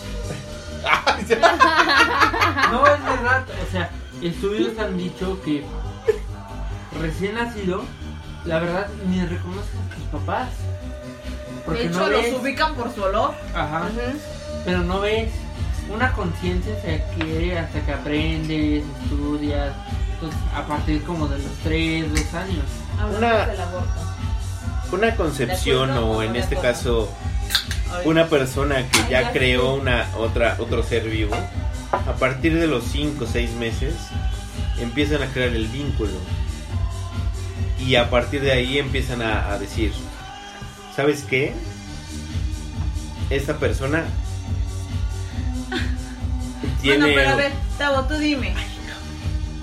No, 2.71 2.87
es 2.87 3.04
verdad. 3.04 3.44
O 3.66 3.71
sea, 3.71 3.90
estudios 4.23 4.78
han 4.78 4.97
dicho 4.97 5.40
que 5.44 5.64
recién 7.00 7.35
nacido, 7.35 7.85
la 8.44 8.59
verdad, 8.61 8.87
ni 9.09 9.25
reconoces 9.25 9.71
a 9.75 9.94
tus 9.94 10.04
papás. 10.21 10.49
Porque 11.64 11.82
de 11.82 11.87
hecho, 11.88 11.99
no 12.00 12.06
ves. 12.09 12.32
los 12.32 12.40
ubican 12.40 12.75
por 12.75 12.92
su 12.94 13.02
olor. 13.02 13.35
Ajá. 13.54 13.88
Pero 14.64 14.78
no 14.82 15.00
ves. 15.00 15.30
Una 15.92 16.12
conciencia 16.12 16.75
se 16.80 17.02
adquiere 17.02 17.58
hasta 17.58 17.84
que 17.84 17.92
aprendes, 17.92 18.84
estudias. 19.02 19.75
Entonces, 20.14 20.40
a 20.54 20.66
partir 20.66 21.02
como 21.02 21.28
de 21.28 21.38
los 21.38 21.52
3, 21.64 22.08
2 22.11 22.34
años. 22.34 22.64
Una-. 23.16 23.49
Una 24.90 25.16
concepción 25.16 25.88
¿De 25.88 25.94
acuerdo 25.94 26.11
o 26.11 26.22
en 26.22 26.37
este 26.37 26.56
caso 26.56 27.11
una 28.04 28.26
persona 28.28 28.88
que 28.88 29.11
ya 29.11 29.32
creó 29.32 29.75
una 29.75 30.06
otra 30.16 30.56
otro 30.58 30.82
ser 30.82 31.08
vivo, 31.08 31.34
a 31.92 32.12
partir 32.14 32.58
de 32.58 32.66
los 32.66 32.84
5 32.84 33.25
o 33.25 33.26
6 33.26 33.52
meses 33.52 33.94
empiezan 34.78 35.22
a 35.22 35.26
crear 35.26 35.50
el 35.50 35.66
vínculo. 35.66 36.12
Y 37.78 37.96
a 37.96 38.11
partir 38.11 38.42
de 38.42 38.52
ahí 38.52 38.78
empiezan 38.78 39.22
a, 39.22 39.52
a 39.52 39.58
decir, 39.58 39.92
¿sabes 40.94 41.25
qué? 41.25 41.54
Esta 43.30 43.56
persona 43.58 44.04
tiene 46.83 46.99
Bueno, 46.99 47.15
pero 47.17 47.31
a 47.31 47.35
ver, 47.37 47.53
Tavo, 47.79 48.03
tú 48.03 48.15
dime. 48.15 48.55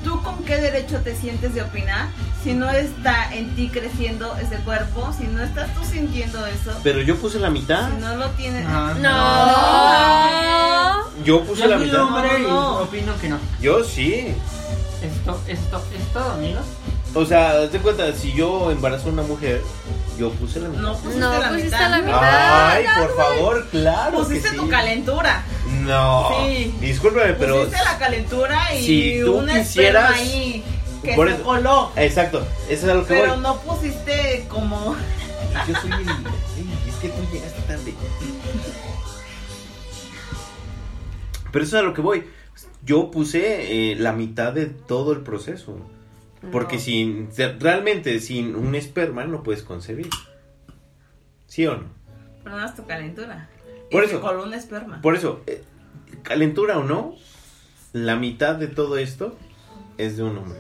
¿Tú 0.04 0.22
con 0.24 0.44
qué 0.46 0.58
derecho 0.58 1.02
te 1.02 1.16
sientes 1.16 1.54
de 1.54 1.62
opinar? 1.62 2.08
Si 2.44 2.54
no 2.54 2.70
está 2.70 3.34
en 3.36 3.54
ti 3.56 3.68
creciendo 3.70 4.34
ese 4.42 4.56
cuerpo, 4.64 5.12
si 5.18 5.28
no 5.28 5.44
estás 5.44 5.74
tú 5.76 5.84
sintiendo 5.84 6.46
eso, 6.48 6.72
Pero 6.84 7.02
yo 7.02 7.18
puse 7.18 7.38
la 7.38 7.50
mitad. 7.50 7.90
si 7.90 7.98
no 8.02 8.16
lo 8.16 8.30
tienes... 8.32 8.66
Ah, 8.68 8.94
No. 11.14 11.24
Yo 11.26 11.44
puse 11.44 11.64
Yo 11.64 11.68
la 11.68 11.78
mitad. 11.78 12.02
hombre 12.04 12.40
No. 12.40 12.80
opino 12.80 13.14
que 13.20 13.28
no. 13.30 13.38
Yo 13.62 13.84
sí. 13.84 14.34
Esto, 15.02 15.42
esto, 15.48 15.84
es 15.98 16.14
todo, 16.14 16.32
amigos. 16.34 16.64
O 17.14 17.26
sea, 17.26 17.68
te 17.70 17.80
cuenta, 17.80 18.14
si 18.14 18.34
yo 18.34 18.70
embarazo 18.72 19.10
a 19.10 19.12
una 19.14 19.24
mujer, 19.24 19.62
yo 20.18 20.32
puse 20.32 20.60
la 20.60 20.70
mitad. 20.70 20.82
No 20.82 20.94
pusiste 20.96 21.20
No 21.20 21.32
la 21.40 21.48
pusiste 21.50 21.66
mitad. 21.66 21.90
la 21.90 21.98
mitad. 22.00 22.70
Ay, 22.72 22.86
por 23.00 23.16
favor, 23.18 23.68
claro. 23.70 24.18
Pusiste 24.20 24.50
que 24.52 24.56
tu 24.58 24.64
sí. 24.66 24.70
calentura. 24.70 25.44
No. 25.90 26.30
Sí. 26.46 26.74
Discúlpame, 26.80 27.34
pero. 27.34 27.66
Pusiste 27.66 27.84
la 27.84 27.98
calentura 27.98 28.76
y 28.76 28.84
si 28.86 29.22
tú 29.24 29.38
una 29.40 29.54
quisieras- 29.60 30.12
esperma 30.12 30.34
ahí 30.34 30.64
que 31.04 31.14
Por 31.16 31.28
se 31.30 31.34
eso- 31.36 31.44
coló. 31.44 31.92
Exacto, 31.96 32.48
eso 32.70 32.86
es 32.86 32.92
a 32.92 32.94
lo 32.96 33.06
que 33.06 33.14
Pero 33.16 33.34
voy. 33.34 33.42
no 33.42 33.60
pusiste 33.62 34.46
como... 34.50 34.96
Yo 35.68 35.76
soy 35.82 35.92
el. 35.92 36.00
Es 36.88 36.96
que 37.02 37.10
tú 37.10 37.22
llegaste 37.34 37.62
tarde. 37.64 37.94
Pero 41.52 41.66
eso 41.66 41.78
es 41.78 41.84
a 41.84 41.86
lo 41.86 41.94
que 41.94 42.02
voy. 42.02 42.26
Yo 42.84 43.12
puse 43.12 43.92
eh, 43.92 43.96
la 43.96 44.14
mitad 44.14 44.54
de 44.54 44.68
todo 44.68 45.12
el 45.14 45.22
proceso. 45.22 45.78
Porque 46.52 46.76
No. 46.76 46.82
sin. 46.82 47.30
Realmente, 47.60 48.20
sin 48.20 48.56
un 48.56 48.76
esperma 48.76 49.26
no 49.26 49.44
puedes 49.44 49.64
concebir. 49.64 50.10
¿Sí 51.48 51.66
o 51.66 51.76
no? 51.76 51.84
Pero 52.44 52.58
no 52.58 52.66
es 52.66 52.76
tu 52.76 52.86
calentura. 52.86 53.50
Por 53.92 54.04
Y 54.04 54.08
eso. 54.08 54.22
coló 54.22 54.44
un 54.44 54.54
esperma. 54.54 55.02
Por 55.02 55.16
eso, 55.16 55.42
eh, 55.48 55.64
calentura 56.24 56.78
o 56.78 56.84
no, 56.84 57.16
la 57.94 58.16
mitad 58.16 58.56
de 58.56 58.68
todo 58.68 58.98
esto 58.98 59.38
es 59.98 60.18
de 60.18 60.24
un 60.24 60.38
hombre. 60.38 60.60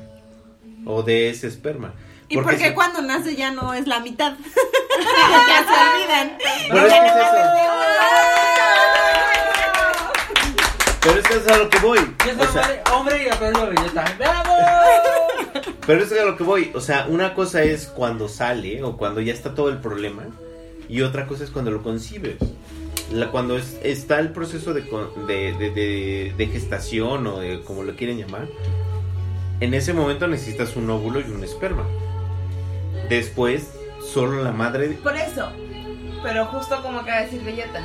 O 0.86 1.04
de 1.04 1.30
ese 1.30 1.48
esperma. 1.48 1.94
¿Y 2.30 2.36
Porque 2.36 2.51
por 2.51 2.58
qué 2.60 2.68
se- 2.70 2.74
cuando 2.75 3.01
nace 3.01 3.36
ya 3.36 3.51
no 3.51 3.74
es 3.74 3.88
la 3.88 4.00
mitad? 4.00 4.34
ya 5.48 5.66
se 5.66 5.74
olvidan. 5.98 6.38
Pero 6.70 6.86
es 6.88 6.94
que 6.94 7.00
es 7.08 7.16
eso. 7.16 8.39
Pero 11.01 11.20
es 11.20 11.28
que 11.28 11.34
es 11.38 11.48
a 11.48 11.58
lo 11.58 11.70
que 11.70 11.80
voy. 11.80 11.98
Yo 12.25 12.34
O 12.34 12.44
soy 12.46 12.54
sea, 12.54 12.84
hombre, 12.94 13.24
y 13.25 13.30
aprendo 13.30 13.68
belleza. 13.68 14.06
¡Bravo! 14.18 14.54
pero 15.88 16.04
es 16.04 16.12
a 16.12 16.25
lo 16.25 16.38
que 16.38 16.44
voy. 16.44 16.72
O 16.75 16.82
sea, 16.82 17.06
una 17.08 17.34
cosa 17.34 17.63
es 17.63 17.88
cuando 17.88 18.28
sale 18.28 18.84
o 18.84 18.96
cuando 18.98 19.22
ya 19.22 19.34
está 19.34 19.56
todo 19.56 19.70
el 19.70 19.78
problema. 19.80 20.24
Y 20.88 21.01
otra 21.01 21.25
cosa 21.25 21.44
es 21.44 21.50
cuando 21.51 21.72
lo 21.72 21.82
concibes. 21.82 22.36
La- 23.12 23.32
cuando 23.32 23.58
es- 23.58 23.78
está 23.84 24.20
el 24.20 24.30
proceso 24.32 24.74
de, 24.74 24.82
de, 25.28 25.54
de- 25.54 25.72
de- 25.72 26.34
de 26.38 26.48
gestación 26.48 27.25
o 27.28 27.39
de 27.39 27.62
como 27.62 27.84
lo 27.84 27.96
quieren 27.96 28.18
llamar. 28.18 28.48
En 29.62 29.74
ese 29.74 29.94
momento 29.94 30.28
necesitas 30.28 30.75
un 30.75 30.89
óvulo 30.89 31.20
y 31.20 31.24
un 31.32 31.44
esperma. 31.44 31.84
Después, 33.10 33.70
solo 34.13 34.44
la 34.44 34.51
madre. 34.51 34.89
Por 35.04 35.16
eso. 35.16 35.50
Pero 36.24 36.46
justo 36.46 36.82
como 36.82 37.00
acaba 37.00 37.20
de 37.20 37.25
decir 37.25 37.42
Belleta. 37.44 37.82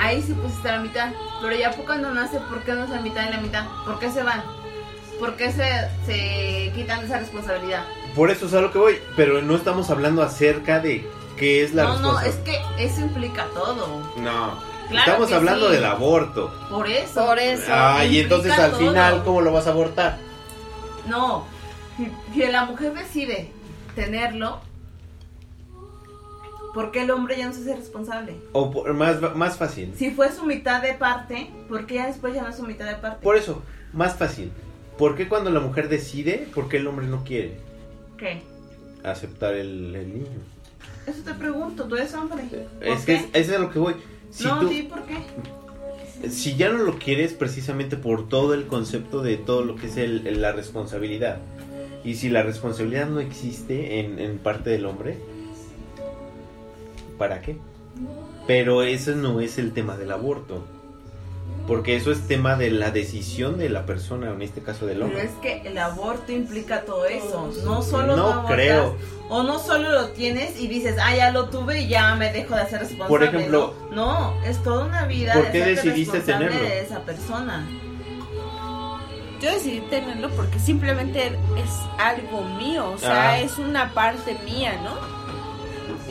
Ahí 0.00 0.22
sí 0.22 0.32
pusiste 0.32 0.68
la 0.68 0.80
mitad. 0.80 1.12
Pero 1.42 1.56
ya 1.56 1.70
cuando 1.72 2.12
nace, 2.12 2.38
¿por 2.48 2.62
qué 2.64 2.72
no 2.72 2.84
es 2.84 2.90
la 2.90 3.00
mitad 3.00 3.28
y 3.28 3.32
la 3.32 3.40
mitad? 3.40 3.66
¿Por 3.84 3.98
qué 3.98 4.10
se 4.10 4.22
van? 4.22 4.42
¿Por 5.20 5.36
qué 5.36 5.52
se, 5.52 5.64
se 6.06 6.72
quitan 6.74 7.04
esa 7.04 7.18
responsabilidad? 7.18 7.84
Por 8.16 8.30
eso 8.30 8.46
es 8.46 8.54
a 8.54 8.60
lo 8.60 8.72
que 8.72 8.78
voy. 8.78 8.96
Pero 9.16 9.42
no 9.42 9.54
estamos 9.54 9.90
hablando 9.90 10.22
acerca 10.22 10.80
de 10.80 11.06
qué 11.36 11.62
es 11.64 11.74
la 11.74 11.84
no, 11.84 12.00
no, 12.00 12.20
es 12.20 12.34
que 12.36 12.58
eso 12.78 13.00
implica 13.00 13.46
todo. 13.54 13.86
No. 14.18 14.74
Claro 14.88 15.06
estamos 15.12 15.28
que 15.28 15.34
hablando 15.34 15.68
sí. 15.68 15.74
del 15.76 15.84
aborto. 15.84 16.52
Por 16.68 16.86
eso. 16.88 17.24
Por 17.26 17.38
eso. 17.38 17.64
Ah, 17.70 18.04
y 18.04 18.18
entonces 18.20 18.52
al 18.52 18.72
todo. 18.72 18.80
final, 18.80 19.22
¿cómo 19.24 19.40
lo 19.40 19.52
vas 19.52 19.66
a 19.66 19.70
abortar? 19.70 20.18
No. 21.08 21.46
Si, 21.96 22.10
si 22.34 22.46
la 22.50 22.64
mujer 22.66 22.92
decide 22.92 23.50
tenerlo, 23.94 24.60
¿por 26.74 26.90
qué 26.90 27.02
el 27.02 27.10
hombre 27.10 27.36
ya 27.38 27.46
no 27.46 27.52
se 27.52 27.60
hace 27.62 27.76
responsable? 27.76 28.36
O 28.52 28.70
por- 28.70 28.92
más, 28.94 29.20
más 29.34 29.56
fácil. 29.56 29.94
Si 29.96 30.10
fue 30.10 30.30
su 30.32 30.44
mitad 30.44 30.82
de 30.82 30.94
parte, 30.94 31.50
¿por 31.68 31.86
qué 31.86 31.94
ya 31.96 32.06
después 32.08 32.34
ya 32.34 32.42
no 32.42 32.48
es 32.48 32.56
su 32.56 32.64
mitad 32.64 32.86
de 32.86 32.96
parte? 32.96 33.22
Por 33.22 33.36
eso, 33.36 33.62
más 33.92 34.16
fácil. 34.16 34.52
¿Por 34.98 35.16
qué 35.16 35.28
cuando 35.28 35.50
la 35.50 35.60
mujer 35.60 35.88
decide, 35.88 36.46
por 36.54 36.68
qué 36.68 36.76
el 36.76 36.86
hombre 36.86 37.06
no 37.06 37.24
quiere 37.24 37.58
¿Qué? 38.18 38.42
aceptar 39.02 39.54
el, 39.54 39.94
el 39.96 40.12
niño? 40.14 40.38
Eso 41.06 41.22
te 41.24 41.34
pregunto, 41.34 41.84
tú 41.84 41.96
eres 41.96 42.14
hombre. 42.14 42.44
¿Por 42.44 42.86
Es 42.88 43.04
que 43.04 43.14
es, 43.16 43.24
es 43.32 43.50
a 43.52 43.58
lo 43.58 43.70
que 43.70 43.78
voy. 43.78 43.94
Si, 44.30 44.44
no, 44.44 44.60
tú- 44.60 44.68
sí, 44.68 44.82
¿por 44.82 45.02
qué? 45.04 45.16
si 46.30 46.56
ya 46.56 46.70
no 46.70 46.78
lo 46.78 46.98
quieres 46.98 47.34
precisamente 47.34 47.96
por 47.98 48.28
todo 48.28 48.54
el 48.54 48.66
concepto 48.66 49.22
de 49.22 49.36
todo 49.36 49.62
lo 49.64 49.76
que 49.76 49.86
es 49.88 49.96
el- 49.98 50.40
la 50.40 50.52
responsabilidad. 50.52 51.38
Y 52.04 52.14
si 52.14 52.28
la 52.30 52.42
responsabilidad 52.42 53.08
no 53.08 53.20
existe 53.20 54.00
en, 54.00 54.18
en 54.18 54.38
parte 54.38 54.70
del 54.70 54.86
hombre, 54.86 55.18
¿para 57.18 57.40
qué? 57.40 57.56
Pero 58.46 58.82
eso 58.82 59.14
no 59.14 59.40
es 59.40 59.58
el 59.58 59.72
tema 59.72 59.96
del 59.96 60.12
aborto. 60.12 60.64
Porque 61.66 61.96
eso 61.96 62.12
es 62.12 62.26
tema 62.28 62.56
de 62.56 62.70
la 62.70 62.90
decisión 62.90 63.56
de 63.56 63.70
la 63.70 63.86
persona, 63.86 64.30
en 64.30 64.42
este 64.42 64.60
caso 64.60 64.84
del 64.84 64.96
Pero 64.98 65.06
hombre. 65.06 65.22
es 65.24 65.30
que 65.40 65.66
el 65.66 65.78
aborto 65.78 66.30
implica 66.30 66.82
todo 66.82 67.06
eso. 67.06 67.50
No 67.64 67.80
solo 67.80 68.16
No 68.16 68.26
abortas, 68.32 68.52
creo. 68.54 68.96
O 69.30 69.42
no 69.44 69.58
solo 69.58 69.90
lo 69.92 70.08
tienes 70.10 70.60
y 70.60 70.68
dices, 70.68 70.96
ah, 71.02 71.16
ya 71.16 71.30
lo 71.30 71.48
tuve 71.48 71.80
y 71.80 71.88
ya 71.88 72.14
me 72.16 72.30
dejo 72.30 72.54
de 72.54 72.60
hacer 72.60 72.80
responsable. 72.80 73.08
Por 73.08 73.22
ejemplo, 73.24 73.74
no, 73.92 74.34
No, 74.34 74.44
es 74.44 74.62
toda 74.62 74.84
una 74.84 75.06
vida. 75.06 75.32
¿por 75.32 75.46
de 75.46 75.52
qué 75.52 75.62
hacerte 75.62 75.88
decidiste 75.88 76.20
tenerlo? 76.20 76.60
de 76.60 76.80
esa 76.82 77.00
persona. 77.00 77.66
Yo 79.40 79.50
decidí 79.52 79.80
tenerlo 79.90 80.28
porque 80.30 80.58
simplemente 80.58 81.26
es 81.28 81.70
algo 81.98 82.42
mío, 82.58 82.90
o 82.94 82.98
sea, 82.98 83.30
Ah. 83.32 83.38
es 83.40 83.58
una 83.58 83.92
parte 83.92 84.36
mía, 84.44 84.78
¿no? 84.82 85.13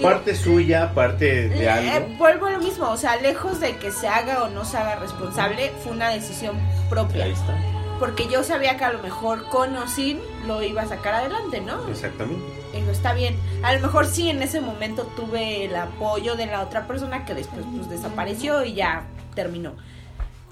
Parte 0.02 0.36
suya, 0.36 0.94
parte 0.94 1.50
de 1.50 1.66
Eh, 1.66 1.70
algo. 1.70 2.08
vuelvo 2.18 2.46
a 2.48 2.52
lo 2.52 2.60
mismo, 2.60 2.90
o 2.90 2.98
sea, 2.98 3.16
lejos 3.18 3.60
de 3.60 3.78
que 3.78 3.92
se 3.92 4.08
haga 4.08 4.44
o 4.44 4.50
no 4.50 4.66
se 4.66 4.78
haga 4.78 4.96
responsable, 4.96 5.72
fue 5.84 5.92
una 5.92 6.10
decisión 6.10 6.56
propia. 6.90 7.26
Ahí 7.26 7.32
está. 7.32 7.56
Porque 8.00 8.28
yo 8.28 8.44
sabía 8.44 8.76
que 8.76 8.84
a 8.84 8.92
lo 8.92 9.00
mejor 9.04 9.48
con 9.50 9.78
o 9.78 9.88
sin 9.88 10.20
lo 10.48 10.62
iba 10.64 10.82
a 10.82 10.88
sacar 10.88 11.14
adelante, 11.14 11.62
¿no? 11.62 11.88
Exactamente. 11.88 12.44
Y 12.74 12.82
no 12.82 12.92
está 12.92 13.14
bien. 13.14 13.38
A 13.62 13.72
lo 13.74 13.80
mejor 13.82 14.08
sí 14.08 14.30
en 14.30 14.42
ese 14.42 14.60
momento 14.62 15.04
tuve 15.16 15.66
el 15.66 15.76
apoyo 15.76 16.36
de 16.36 16.48
la 16.48 16.62
otra 16.62 16.88
persona 16.88 17.24
que 17.24 17.36
después 17.36 17.64
pues 17.76 17.88
desapareció 17.90 18.64
y 18.66 18.74
ya 18.74 19.04
terminó. 19.36 19.74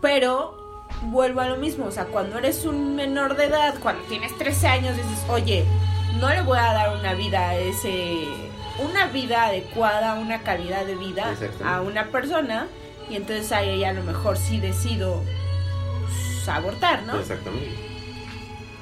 Pero 0.01 0.86
vuelvo 1.04 1.41
a 1.41 1.47
lo 1.49 1.58
mismo, 1.58 1.86
o 1.86 1.91
sea, 1.91 2.06
cuando 2.06 2.38
eres 2.38 2.63
un 2.65 2.95
menor 2.95 3.36
de 3.36 3.45
edad, 3.45 3.75
cuando 3.82 4.04
tienes 4.04 4.38
13 4.38 4.67
años, 4.67 4.95
dices, 4.95 5.25
oye, 5.30 5.65
no 6.19 6.30
le 6.30 6.41
voy 6.41 6.58
a 6.60 6.73
dar 6.73 6.95
una 6.97 7.13
vida 7.15 7.49
a 7.49 7.56
ese, 7.58 8.27
una 8.84 9.08
vida 9.08 9.46
adecuada, 9.46 10.15
una 10.15 10.41
calidad 10.41 10.86
de 10.86 10.96
vida 10.96 11.36
a 11.65 11.82
una 11.82 12.08
persona 12.08 12.67
y 13.10 13.15
entonces 13.15 13.52
ahí 13.52 13.84
a 13.84 13.94
lo 13.94 14.04
mejor 14.04 14.38
sí 14.38 14.60
decido 14.60 15.24
pues, 16.02 16.48
abortar, 16.50 17.04
¿no? 17.04 17.20
Exactamente. 17.20 17.76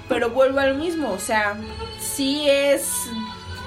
Pero 0.08 0.30
vuelvo 0.30 0.60
a 0.60 0.68
lo 0.68 0.76
mismo, 0.76 1.12
o 1.12 1.20
sea, 1.20 1.56
sí 2.00 2.50
es 2.50 3.10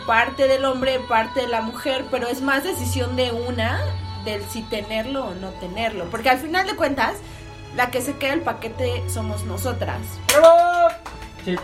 parte 0.06 0.48
del 0.48 0.64
hombre, 0.64 0.98
parte 1.08 1.42
de 1.42 1.48
la 1.48 1.62
mujer, 1.62 2.04
pero 2.10 2.26
es 2.26 2.42
más 2.42 2.64
decisión 2.64 3.14
de 3.16 3.30
una 3.30 3.80
del 4.24 4.42
si 4.44 4.62
tenerlo 4.62 5.26
o 5.26 5.34
no 5.34 5.50
tenerlo. 5.50 6.06
Porque 6.10 6.30
al 6.30 6.38
final 6.38 6.66
de 6.66 6.74
cuentas, 6.74 7.14
la 7.76 7.90
que 7.90 8.02
se 8.02 8.16
queda 8.16 8.34
el 8.34 8.40
paquete 8.40 9.02
somos 9.08 9.44
nosotras. 9.44 10.00
¡Bravo! 10.28 10.88
Sí. 11.44 11.56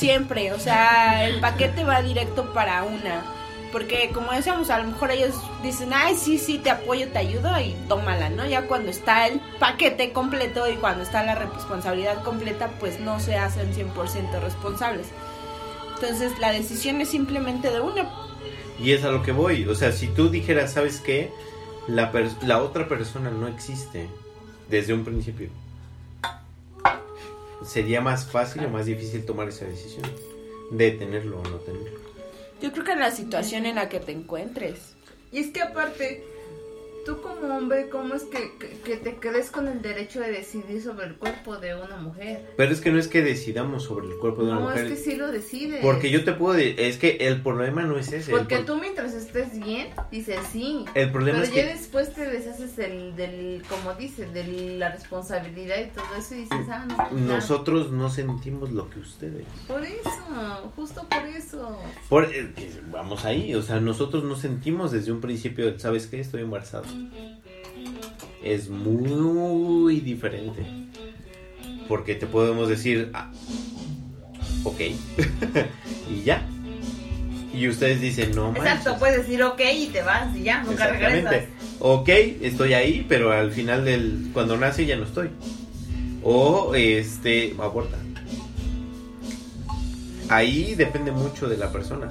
Siempre, 0.00 0.50
o 0.54 0.58
sea, 0.58 1.28
el 1.28 1.40
paquete 1.40 1.84
va 1.84 2.00
directo 2.00 2.54
para 2.54 2.84
una. 2.84 3.22
Porque 3.70 4.10
como 4.14 4.32
decíamos, 4.32 4.70
a 4.70 4.78
lo 4.78 4.84
mejor 4.84 5.10
ellos 5.10 5.34
dicen, 5.62 5.90
ay, 5.92 6.16
sí, 6.16 6.38
sí, 6.38 6.56
te 6.56 6.70
apoyo, 6.70 7.08
te 7.08 7.18
ayudo 7.18 7.50
y 7.60 7.76
tómala, 7.86 8.30
¿no? 8.30 8.46
Ya 8.46 8.62
cuando 8.62 8.90
está 8.90 9.26
el 9.26 9.40
paquete 9.58 10.14
completo 10.14 10.66
y 10.70 10.76
cuando 10.76 11.02
está 11.02 11.22
la 11.22 11.34
responsabilidad 11.34 12.24
completa, 12.24 12.70
pues 12.80 12.98
no 12.98 13.20
se 13.20 13.36
hacen 13.36 13.74
100% 13.74 14.40
responsables. 14.40 15.06
Entonces 15.96 16.32
la 16.38 16.50
decisión 16.50 17.02
es 17.02 17.10
simplemente 17.10 17.70
de 17.70 17.82
una. 17.82 18.08
Y 18.82 18.92
es 18.92 19.04
a 19.04 19.10
lo 19.10 19.22
que 19.22 19.32
voy. 19.32 19.66
O 19.66 19.74
sea, 19.74 19.92
si 19.92 20.06
tú 20.06 20.30
dijeras, 20.30 20.72
¿sabes 20.72 21.00
qué? 21.00 21.30
La, 21.88 22.10
la 22.40 22.62
otra 22.62 22.88
persona 22.88 23.30
no 23.30 23.48
existe 23.48 24.08
desde 24.70 24.94
un 24.94 25.04
principio. 25.04 25.50
Sería 27.64 28.00
más 28.00 28.26
fácil 28.26 28.64
o 28.64 28.70
más 28.70 28.86
difícil 28.86 29.24
tomar 29.24 29.48
esa 29.48 29.64
decisión 29.64 30.04
de 30.70 30.90
tenerlo 30.92 31.40
o 31.40 31.42
no 31.42 31.56
tenerlo. 31.58 31.98
Yo 32.60 32.72
creo 32.72 32.84
que 32.84 32.92
en 32.92 33.00
la 33.00 33.10
situación 33.10 33.66
en 33.66 33.76
la 33.76 33.88
que 33.88 34.00
te 34.00 34.12
encuentres. 34.12 34.94
Y 35.32 35.38
es 35.38 35.50
que 35.50 35.62
aparte, 35.62 36.24
tú 37.04 37.20
como 37.20 37.56
hombre, 37.56 37.88
¿cómo 37.88 38.14
es 38.14 38.22
que, 38.24 38.52
que, 38.58 38.78
que 38.84 38.96
te 38.96 39.16
quedes 39.16 39.50
con 39.50 39.68
el 39.68 39.82
derecho 39.82 40.20
de 40.20 40.30
decidir 40.30 40.82
sobre 40.82 41.06
el 41.06 41.16
cuerpo 41.16 41.56
de 41.56 41.74
una 41.74 41.96
mujer? 41.96 42.52
Pero 42.56 42.72
es 42.72 42.80
que 42.80 42.90
no 42.90 42.98
es 42.98 43.08
que 43.08 43.22
decidamos 43.22 43.84
sobre 43.84 44.06
el 44.08 44.16
cuerpo 44.18 44.42
de 44.42 44.50
una 44.50 44.60
No, 44.60 44.66
mujer. 44.68 44.86
es 44.86 44.90
que 44.92 45.10
sí 45.10 45.16
lo 45.16 45.30
decides. 45.30 45.80
Porque 45.82 46.10
yo 46.10 46.24
te 46.24 46.32
puedo 46.32 46.54
de- 46.54 46.88
es 46.88 46.98
que 46.98 47.16
el 47.20 47.42
problema 47.42 47.82
no 47.82 47.96
es 47.98 48.12
ese. 48.12 48.32
el 48.32 48.38
Porque 48.38 48.58
tú 48.58 48.76
mientras 48.76 49.14
estés 49.14 49.58
bien, 49.58 49.88
dices 50.10 50.38
sí. 50.52 50.84
El 50.94 51.10
problema 51.10 51.38
Pero 51.40 51.50
es 51.50 51.54
ya 51.56 51.62
que 51.68 51.74
después 51.74 52.12
te 52.14 52.26
deshaces 52.26 52.76
del, 52.76 53.16
del, 53.16 53.62
como 53.68 53.94
dices, 53.94 54.32
de 54.32 54.44
la 54.78 54.90
responsabilidad 54.92 55.76
y 55.80 55.88
todo 55.90 56.04
eso 56.18 56.34
y 56.34 56.38
dices, 56.38 56.58
ah, 56.70 56.86
no. 56.88 56.96
pues 56.96 57.10
ya. 57.10 57.26
nosotros 57.26 57.90
no 57.92 58.10
sentimos 58.10 58.70
lo 58.72 58.88
que 58.90 59.00
ustedes. 59.00 59.44
Por 59.66 59.82
eso, 59.84 60.72
justo 60.76 61.06
por 61.08 61.26
eso. 61.26 61.78
Por, 62.08 62.24
eh, 62.24 62.52
vamos 62.90 63.24
ahí, 63.24 63.54
o 63.54 63.62
sea, 63.62 63.80
nosotros 63.80 64.24
no 64.24 64.36
sentimos 64.36 64.92
desde 64.92 65.12
un 65.12 65.20
principio, 65.20 65.78
¿sabes 65.78 66.06
qué? 66.06 66.20
Estoy 66.20 66.42
embarazado. 66.42 66.84
Es 68.42 68.68
muy 68.68 70.00
diferente. 70.00 70.64
Porque 71.88 72.14
te 72.14 72.26
podemos 72.26 72.68
decir, 72.68 73.10
ah, 73.14 73.30
ok, 74.64 74.80
y 76.10 76.22
ya. 76.22 76.46
Y 77.52 77.68
ustedes 77.68 78.00
dicen, 78.00 78.30
no 78.34 78.52
manches. 78.52 78.64
Exacto, 78.64 78.98
puedes 78.98 79.18
decir 79.18 79.42
ok 79.42 79.60
y 79.74 79.86
te 79.88 80.02
vas 80.02 80.34
y 80.36 80.44
ya, 80.44 80.62
nunca 80.62 80.86
regresas. 80.86 81.32
Exactamente. 81.32 81.70
Ok, 81.80 82.08
estoy 82.42 82.74
ahí, 82.74 83.04
pero 83.08 83.32
al 83.32 83.50
final 83.50 83.84
del 83.84 84.30
cuando 84.32 84.56
nace 84.56 84.86
ya 84.86 84.96
no 84.96 85.04
estoy. 85.04 85.30
O 86.22 86.74
este 86.74 87.54
aborta. 87.58 87.96
Ahí 90.28 90.74
depende 90.76 91.10
mucho 91.10 91.48
de 91.48 91.56
la 91.56 91.72
persona. 91.72 92.08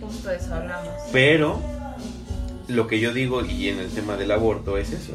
Justo 0.00 0.30
eso 0.30 0.54
hablamos. 0.54 0.92
Pero 1.10 1.60
lo 2.68 2.86
que 2.86 3.00
yo 3.00 3.12
digo 3.14 3.44
y 3.44 3.68
en 3.68 3.78
el 3.78 3.88
tema 3.88 4.16
del 4.16 4.30
aborto 4.30 4.76
es 4.76 4.92
eso. 4.92 5.12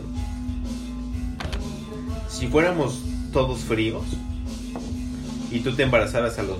Si 2.28 2.48
fuéramos 2.48 3.04
todos 3.32 3.60
fríos 3.62 4.04
y 5.52 5.60
tú 5.60 5.76
te 5.76 5.84
embarazaras 5.84 6.40
a 6.40 6.44
los 6.44 6.58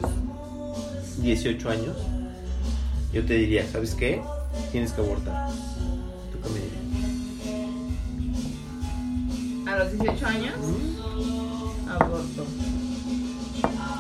18 1.18 1.70
años, 1.70 1.98
yo 3.12 3.26
te 3.26 3.34
diría, 3.34 3.68
¿sabes 3.70 3.96
qué? 3.96 4.22
Tienes 4.72 4.94
que 4.94 5.02
abortar. 5.02 5.50
¿Tú 6.32 6.40
qué 6.42 6.50
me 6.50 6.60
dirías? 6.60 6.84
A 9.68 9.78
los 9.78 9.92
18 10.00 10.28
años, 10.28 10.54
aborto. 11.90 12.46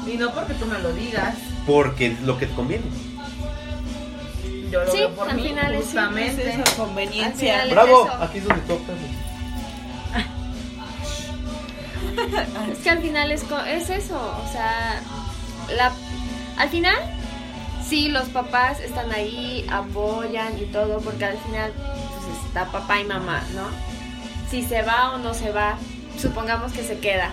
Y 0.05 0.17
no 0.17 0.33
porque 0.33 0.53
tú 0.53 0.65
me 0.67 0.79
lo 0.79 0.93
digas. 0.93 1.35
Porque 1.65 2.15
lo 2.23 2.37
que 2.37 2.45
te 2.45 2.53
conviene. 2.53 2.85
Yo 4.73 4.83
lo 4.83 4.91
Sí, 4.91 4.97
veo 4.97 5.15
por 5.15 5.29
al 5.29 5.35
mí, 5.35 5.43
final 5.43 5.75
es- 5.75 5.83
justamente. 5.85 6.49
Es 6.49 6.55
esa 6.59 6.75
conveniencia. 6.77 7.61
Al 7.61 7.69
final- 7.69 7.85
Bravo, 7.85 8.05
eso. 8.07 8.23
aquí 8.23 8.37
es 8.39 8.43
donde 8.47 8.61
toca. 8.63 8.93
Es 12.71 12.77
que 12.79 12.89
al 12.89 12.99
final 13.01 13.31
es, 13.31 13.43
es 13.67 13.89
eso, 13.89 14.15
o 14.15 14.51
sea, 14.51 15.01
la, 15.75 15.91
al 16.57 16.69
final 16.69 16.95
sí 17.87 18.09
los 18.09 18.29
papás 18.29 18.79
están 18.79 19.11
ahí, 19.11 19.65
apoyan 19.71 20.57
y 20.59 20.65
todo, 20.65 20.99
porque 21.01 21.25
al 21.25 21.37
final 21.39 21.71
pues 21.73 22.45
está 22.47 22.65
papá 22.71 22.99
y 22.99 23.05
mamá, 23.05 23.41
¿no? 23.55 23.63
Si 24.49 24.63
se 24.63 24.81
va 24.83 25.11
o 25.13 25.17
no 25.17 25.33
se 25.33 25.51
va, 25.51 25.75
supongamos 26.19 26.71
que 26.73 26.83
se 26.83 26.99
queda. 26.99 27.29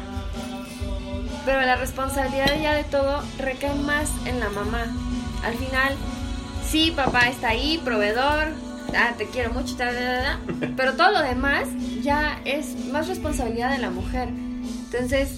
Pero 1.44 1.61
la 1.62 1.76
responsabilidad 1.76 2.59
ya 2.61 2.74
de 2.74 2.85
todo 2.85 3.22
recae 3.38 3.74
más 3.74 4.11
en 4.26 4.40
la 4.40 4.48
mamá. 4.50 4.87
Al 5.44 5.55
final, 5.55 5.94
sí, 6.71 6.93
papá 6.95 7.29
está 7.29 7.49
ahí, 7.49 7.81
proveedor, 7.85 8.49
ah, 8.97 9.15
te 9.19 9.27
quiero 9.27 9.53
mucho, 9.53 9.77
ta, 9.77 9.91
ta, 9.91 9.93
ta, 9.93 10.23
ta, 10.23 10.73
pero 10.77 10.95
todo 10.95 11.11
lo 11.11 11.21
demás 11.21 11.67
ya 12.01 12.41
es 12.45 12.87
más 12.87 13.09
responsabilidad 13.09 13.73
de 13.73 13.79
la 13.79 13.91
mujer. 13.91 14.29
Entonces, 14.29 15.31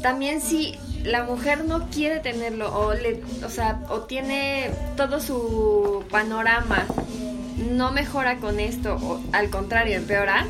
también 0.00 0.40
si 0.40 0.74
la 1.04 1.24
mujer 1.24 1.64
no 1.64 1.88
quiere 1.90 2.20
tenerlo 2.20 2.74
o 2.74 2.94
le, 2.94 3.22
o 3.44 3.50
sea, 3.50 3.82
o 3.90 4.00
tiene 4.02 4.70
todo 4.96 5.20
su 5.20 6.04
panorama 6.10 6.86
no 7.58 7.92
mejora 7.92 8.38
con 8.38 8.58
esto 8.58 8.96
o 8.96 9.20
al 9.32 9.50
contrario 9.50 9.96
empeora, 9.96 10.46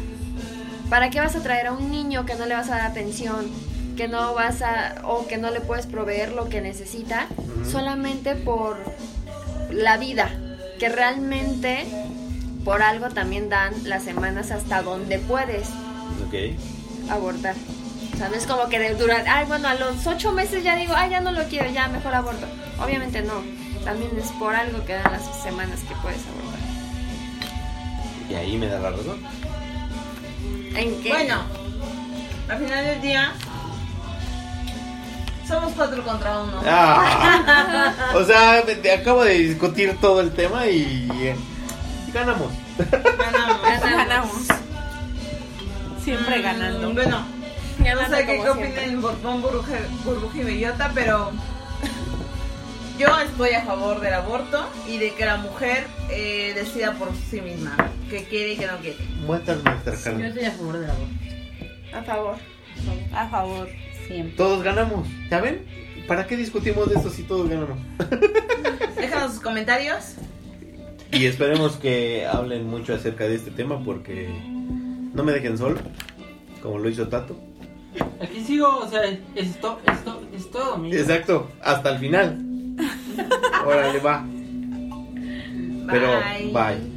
¿para 0.88 1.10
qué 1.10 1.20
vas 1.20 1.34
a 1.34 1.42
traer 1.42 1.66
a 1.66 1.72
un 1.72 1.90
niño 1.90 2.26
que 2.26 2.36
no 2.36 2.46
le 2.46 2.54
vas 2.54 2.68
a 2.68 2.76
dar 2.76 2.90
atención, 2.90 3.46
que 3.96 4.08
no 4.08 4.34
vas 4.34 4.62
a 4.62 5.02
o 5.04 5.26
que 5.26 5.36
no 5.36 5.50
le 5.50 5.60
puedes 5.60 5.86
proveer 5.86 6.32
lo 6.32 6.48
que 6.48 6.60
necesita 6.60 7.26
solamente 7.70 8.34
por 8.36 8.78
la 9.70 9.96
vida, 9.96 10.30
que 10.78 10.88
realmente 10.88 11.86
por 12.64 12.82
algo 12.82 13.08
también 13.10 13.48
dan 13.48 13.72
las 13.84 14.02
semanas 14.02 14.50
hasta 14.50 14.82
donde 14.82 15.18
puedes 15.18 15.68
Ok. 16.26 16.34
abortar. 17.10 17.54
O 18.14 18.16
sea, 18.18 18.28
no 18.28 18.34
es 18.34 18.46
como 18.46 18.68
que 18.68 18.78
de 18.78 18.94
durar, 18.94 19.24
ay, 19.28 19.44
bueno, 19.46 19.68
a 19.68 19.74
los 19.74 20.06
ocho 20.06 20.32
meses 20.32 20.64
ya 20.64 20.74
digo, 20.76 20.94
ay, 20.96 21.10
ya 21.10 21.20
no 21.20 21.32
lo 21.32 21.44
quiero, 21.44 21.70
ya 21.70 21.86
mejor 21.88 22.14
aborto. 22.14 22.46
Obviamente 22.82 23.22
no. 23.22 23.34
También 23.84 24.10
es 24.18 24.30
por 24.32 24.54
algo 24.54 24.84
que 24.84 24.94
dan 24.94 25.12
las 25.12 25.42
semanas 25.42 25.80
que 25.80 25.94
puedes 26.02 26.20
abortar. 26.26 26.60
Y 28.30 28.34
ahí 28.34 28.56
me 28.56 28.66
da 28.66 28.80
la 28.80 28.90
razón. 28.90 29.18
¿En 30.74 31.02
qué? 31.02 31.08
Bueno, 31.10 31.36
al 32.48 32.58
final 32.58 32.84
del 32.84 33.00
día 33.00 33.32
somos 35.46 35.72
cuatro 35.74 36.02
contra 36.04 36.40
uno. 36.40 36.60
Ah, 36.66 37.92
o 38.14 38.24
sea, 38.24 38.62
te- 38.64 38.92
acabo 38.92 39.24
de 39.24 39.34
discutir 39.34 39.96
todo 40.00 40.20
el 40.20 40.32
tema 40.32 40.66
y 40.66 41.08
eh, 41.12 41.36
ganamos. 42.12 42.52
Ganamos. 43.18 43.60
Ganamos. 43.80 44.42
Siempre 46.02 46.42
ganando. 46.42 46.90
Mm, 46.90 46.94
Bueno, 46.94 47.18
no 47.78 47.84
Ganando 47.84 48.16
sé 48.16 48.26
qué 48.26 48.48
opinen. 48.50 49.02
Borbón, 49.02 49.42
Burbuja, 49.42 49.72
Burbuja 50.04 50.38
y 50.38 50.44
Bellota, 50.44 50.90
pero 50.94 51.32
yo 52.98 53.08
estoy 53.20 53.50
a 53.50 53.62
favor 53.62 54.00
del 54.00 54.14
aborto 54.14 54.66
y 54.88 54.98
de 54.98 55.12
que 55.14 55.24
la 55.26 55.36
mujer 55.36 55.86
eh, 56.10 56.52
decida 56.54 56.92
por 56.94 57.10
sí 57.30 57.40
misma 57.40 57.76
qué 58.10 58.24
quiere 58.24 58.52
y 58.52 58.56
qué 58.56 58.66
no 58.66 58.78
quiere. 58.78 58.98
Muestras 59.26 59.62
nuestra 59.62 60.12
Yo 60.18 60.26
estoy 60.26 60.44
a 60.44 60.52
favor 60.52 60.78
del 60.78 60.90
aborto. 60.90 61.14
A 61.94 62.02
favor. 62.02 62.36
A 63.14 63.28
favor. 63.28 63.68
Siempre. 64.06 64.36
Todos 64.36 64.62
ganamos. 64.62 65.06
¿Ya 65.30 65.40
ven? 65.40 65.64
¿Para 66.06 66.26
qué 66.26 66.36
discutimos 66.36 66.88
de 66.88 66.96
esto 66.96 67.10
si 67.10 67.22
todos 67.24 67.48
ganamos? 67.48 67.78
Déjanos 68.96 69.32
sus 69.32 69.40
comentarios. 69.40 70.14
Y 71.12 71.26
esperemos 71.26 71.76
que 71.76 72.26
hablen 72.26 72.66
mucho 72.66 72.94
acerca 72.94 73.24
de 73.24 73.36
este 73.36 73.50
tema 73.50 73.82
porque 73.82 74.28
no 75.14 75.24
me 75.24 75.32
dejen 75.32 75.56
solo, 75.56 75.78
como 76.62 76.78
lo 76.78 76.88
hizo 76.88 77.08
Tato. 77.08 77.36
Aquí 78.20 78.44
sigo, 78.44 78.78
o 78.78 78.88
sea, 78.88 79.02
esto, 79.34 79.80
esto, 79.90 80.22
es 80.34 80.50
todo, 80.50 80.74
amigo. 80.74 80.96
Exacto, 80.96 81.50
hasta 81.62 81.90
el 81.90 81.98
final. 81.98 82.38
Órale, 83.66 83.98
va. 84.00 84.26
Pero, 85.88 86.08
bye. 86.52 86.95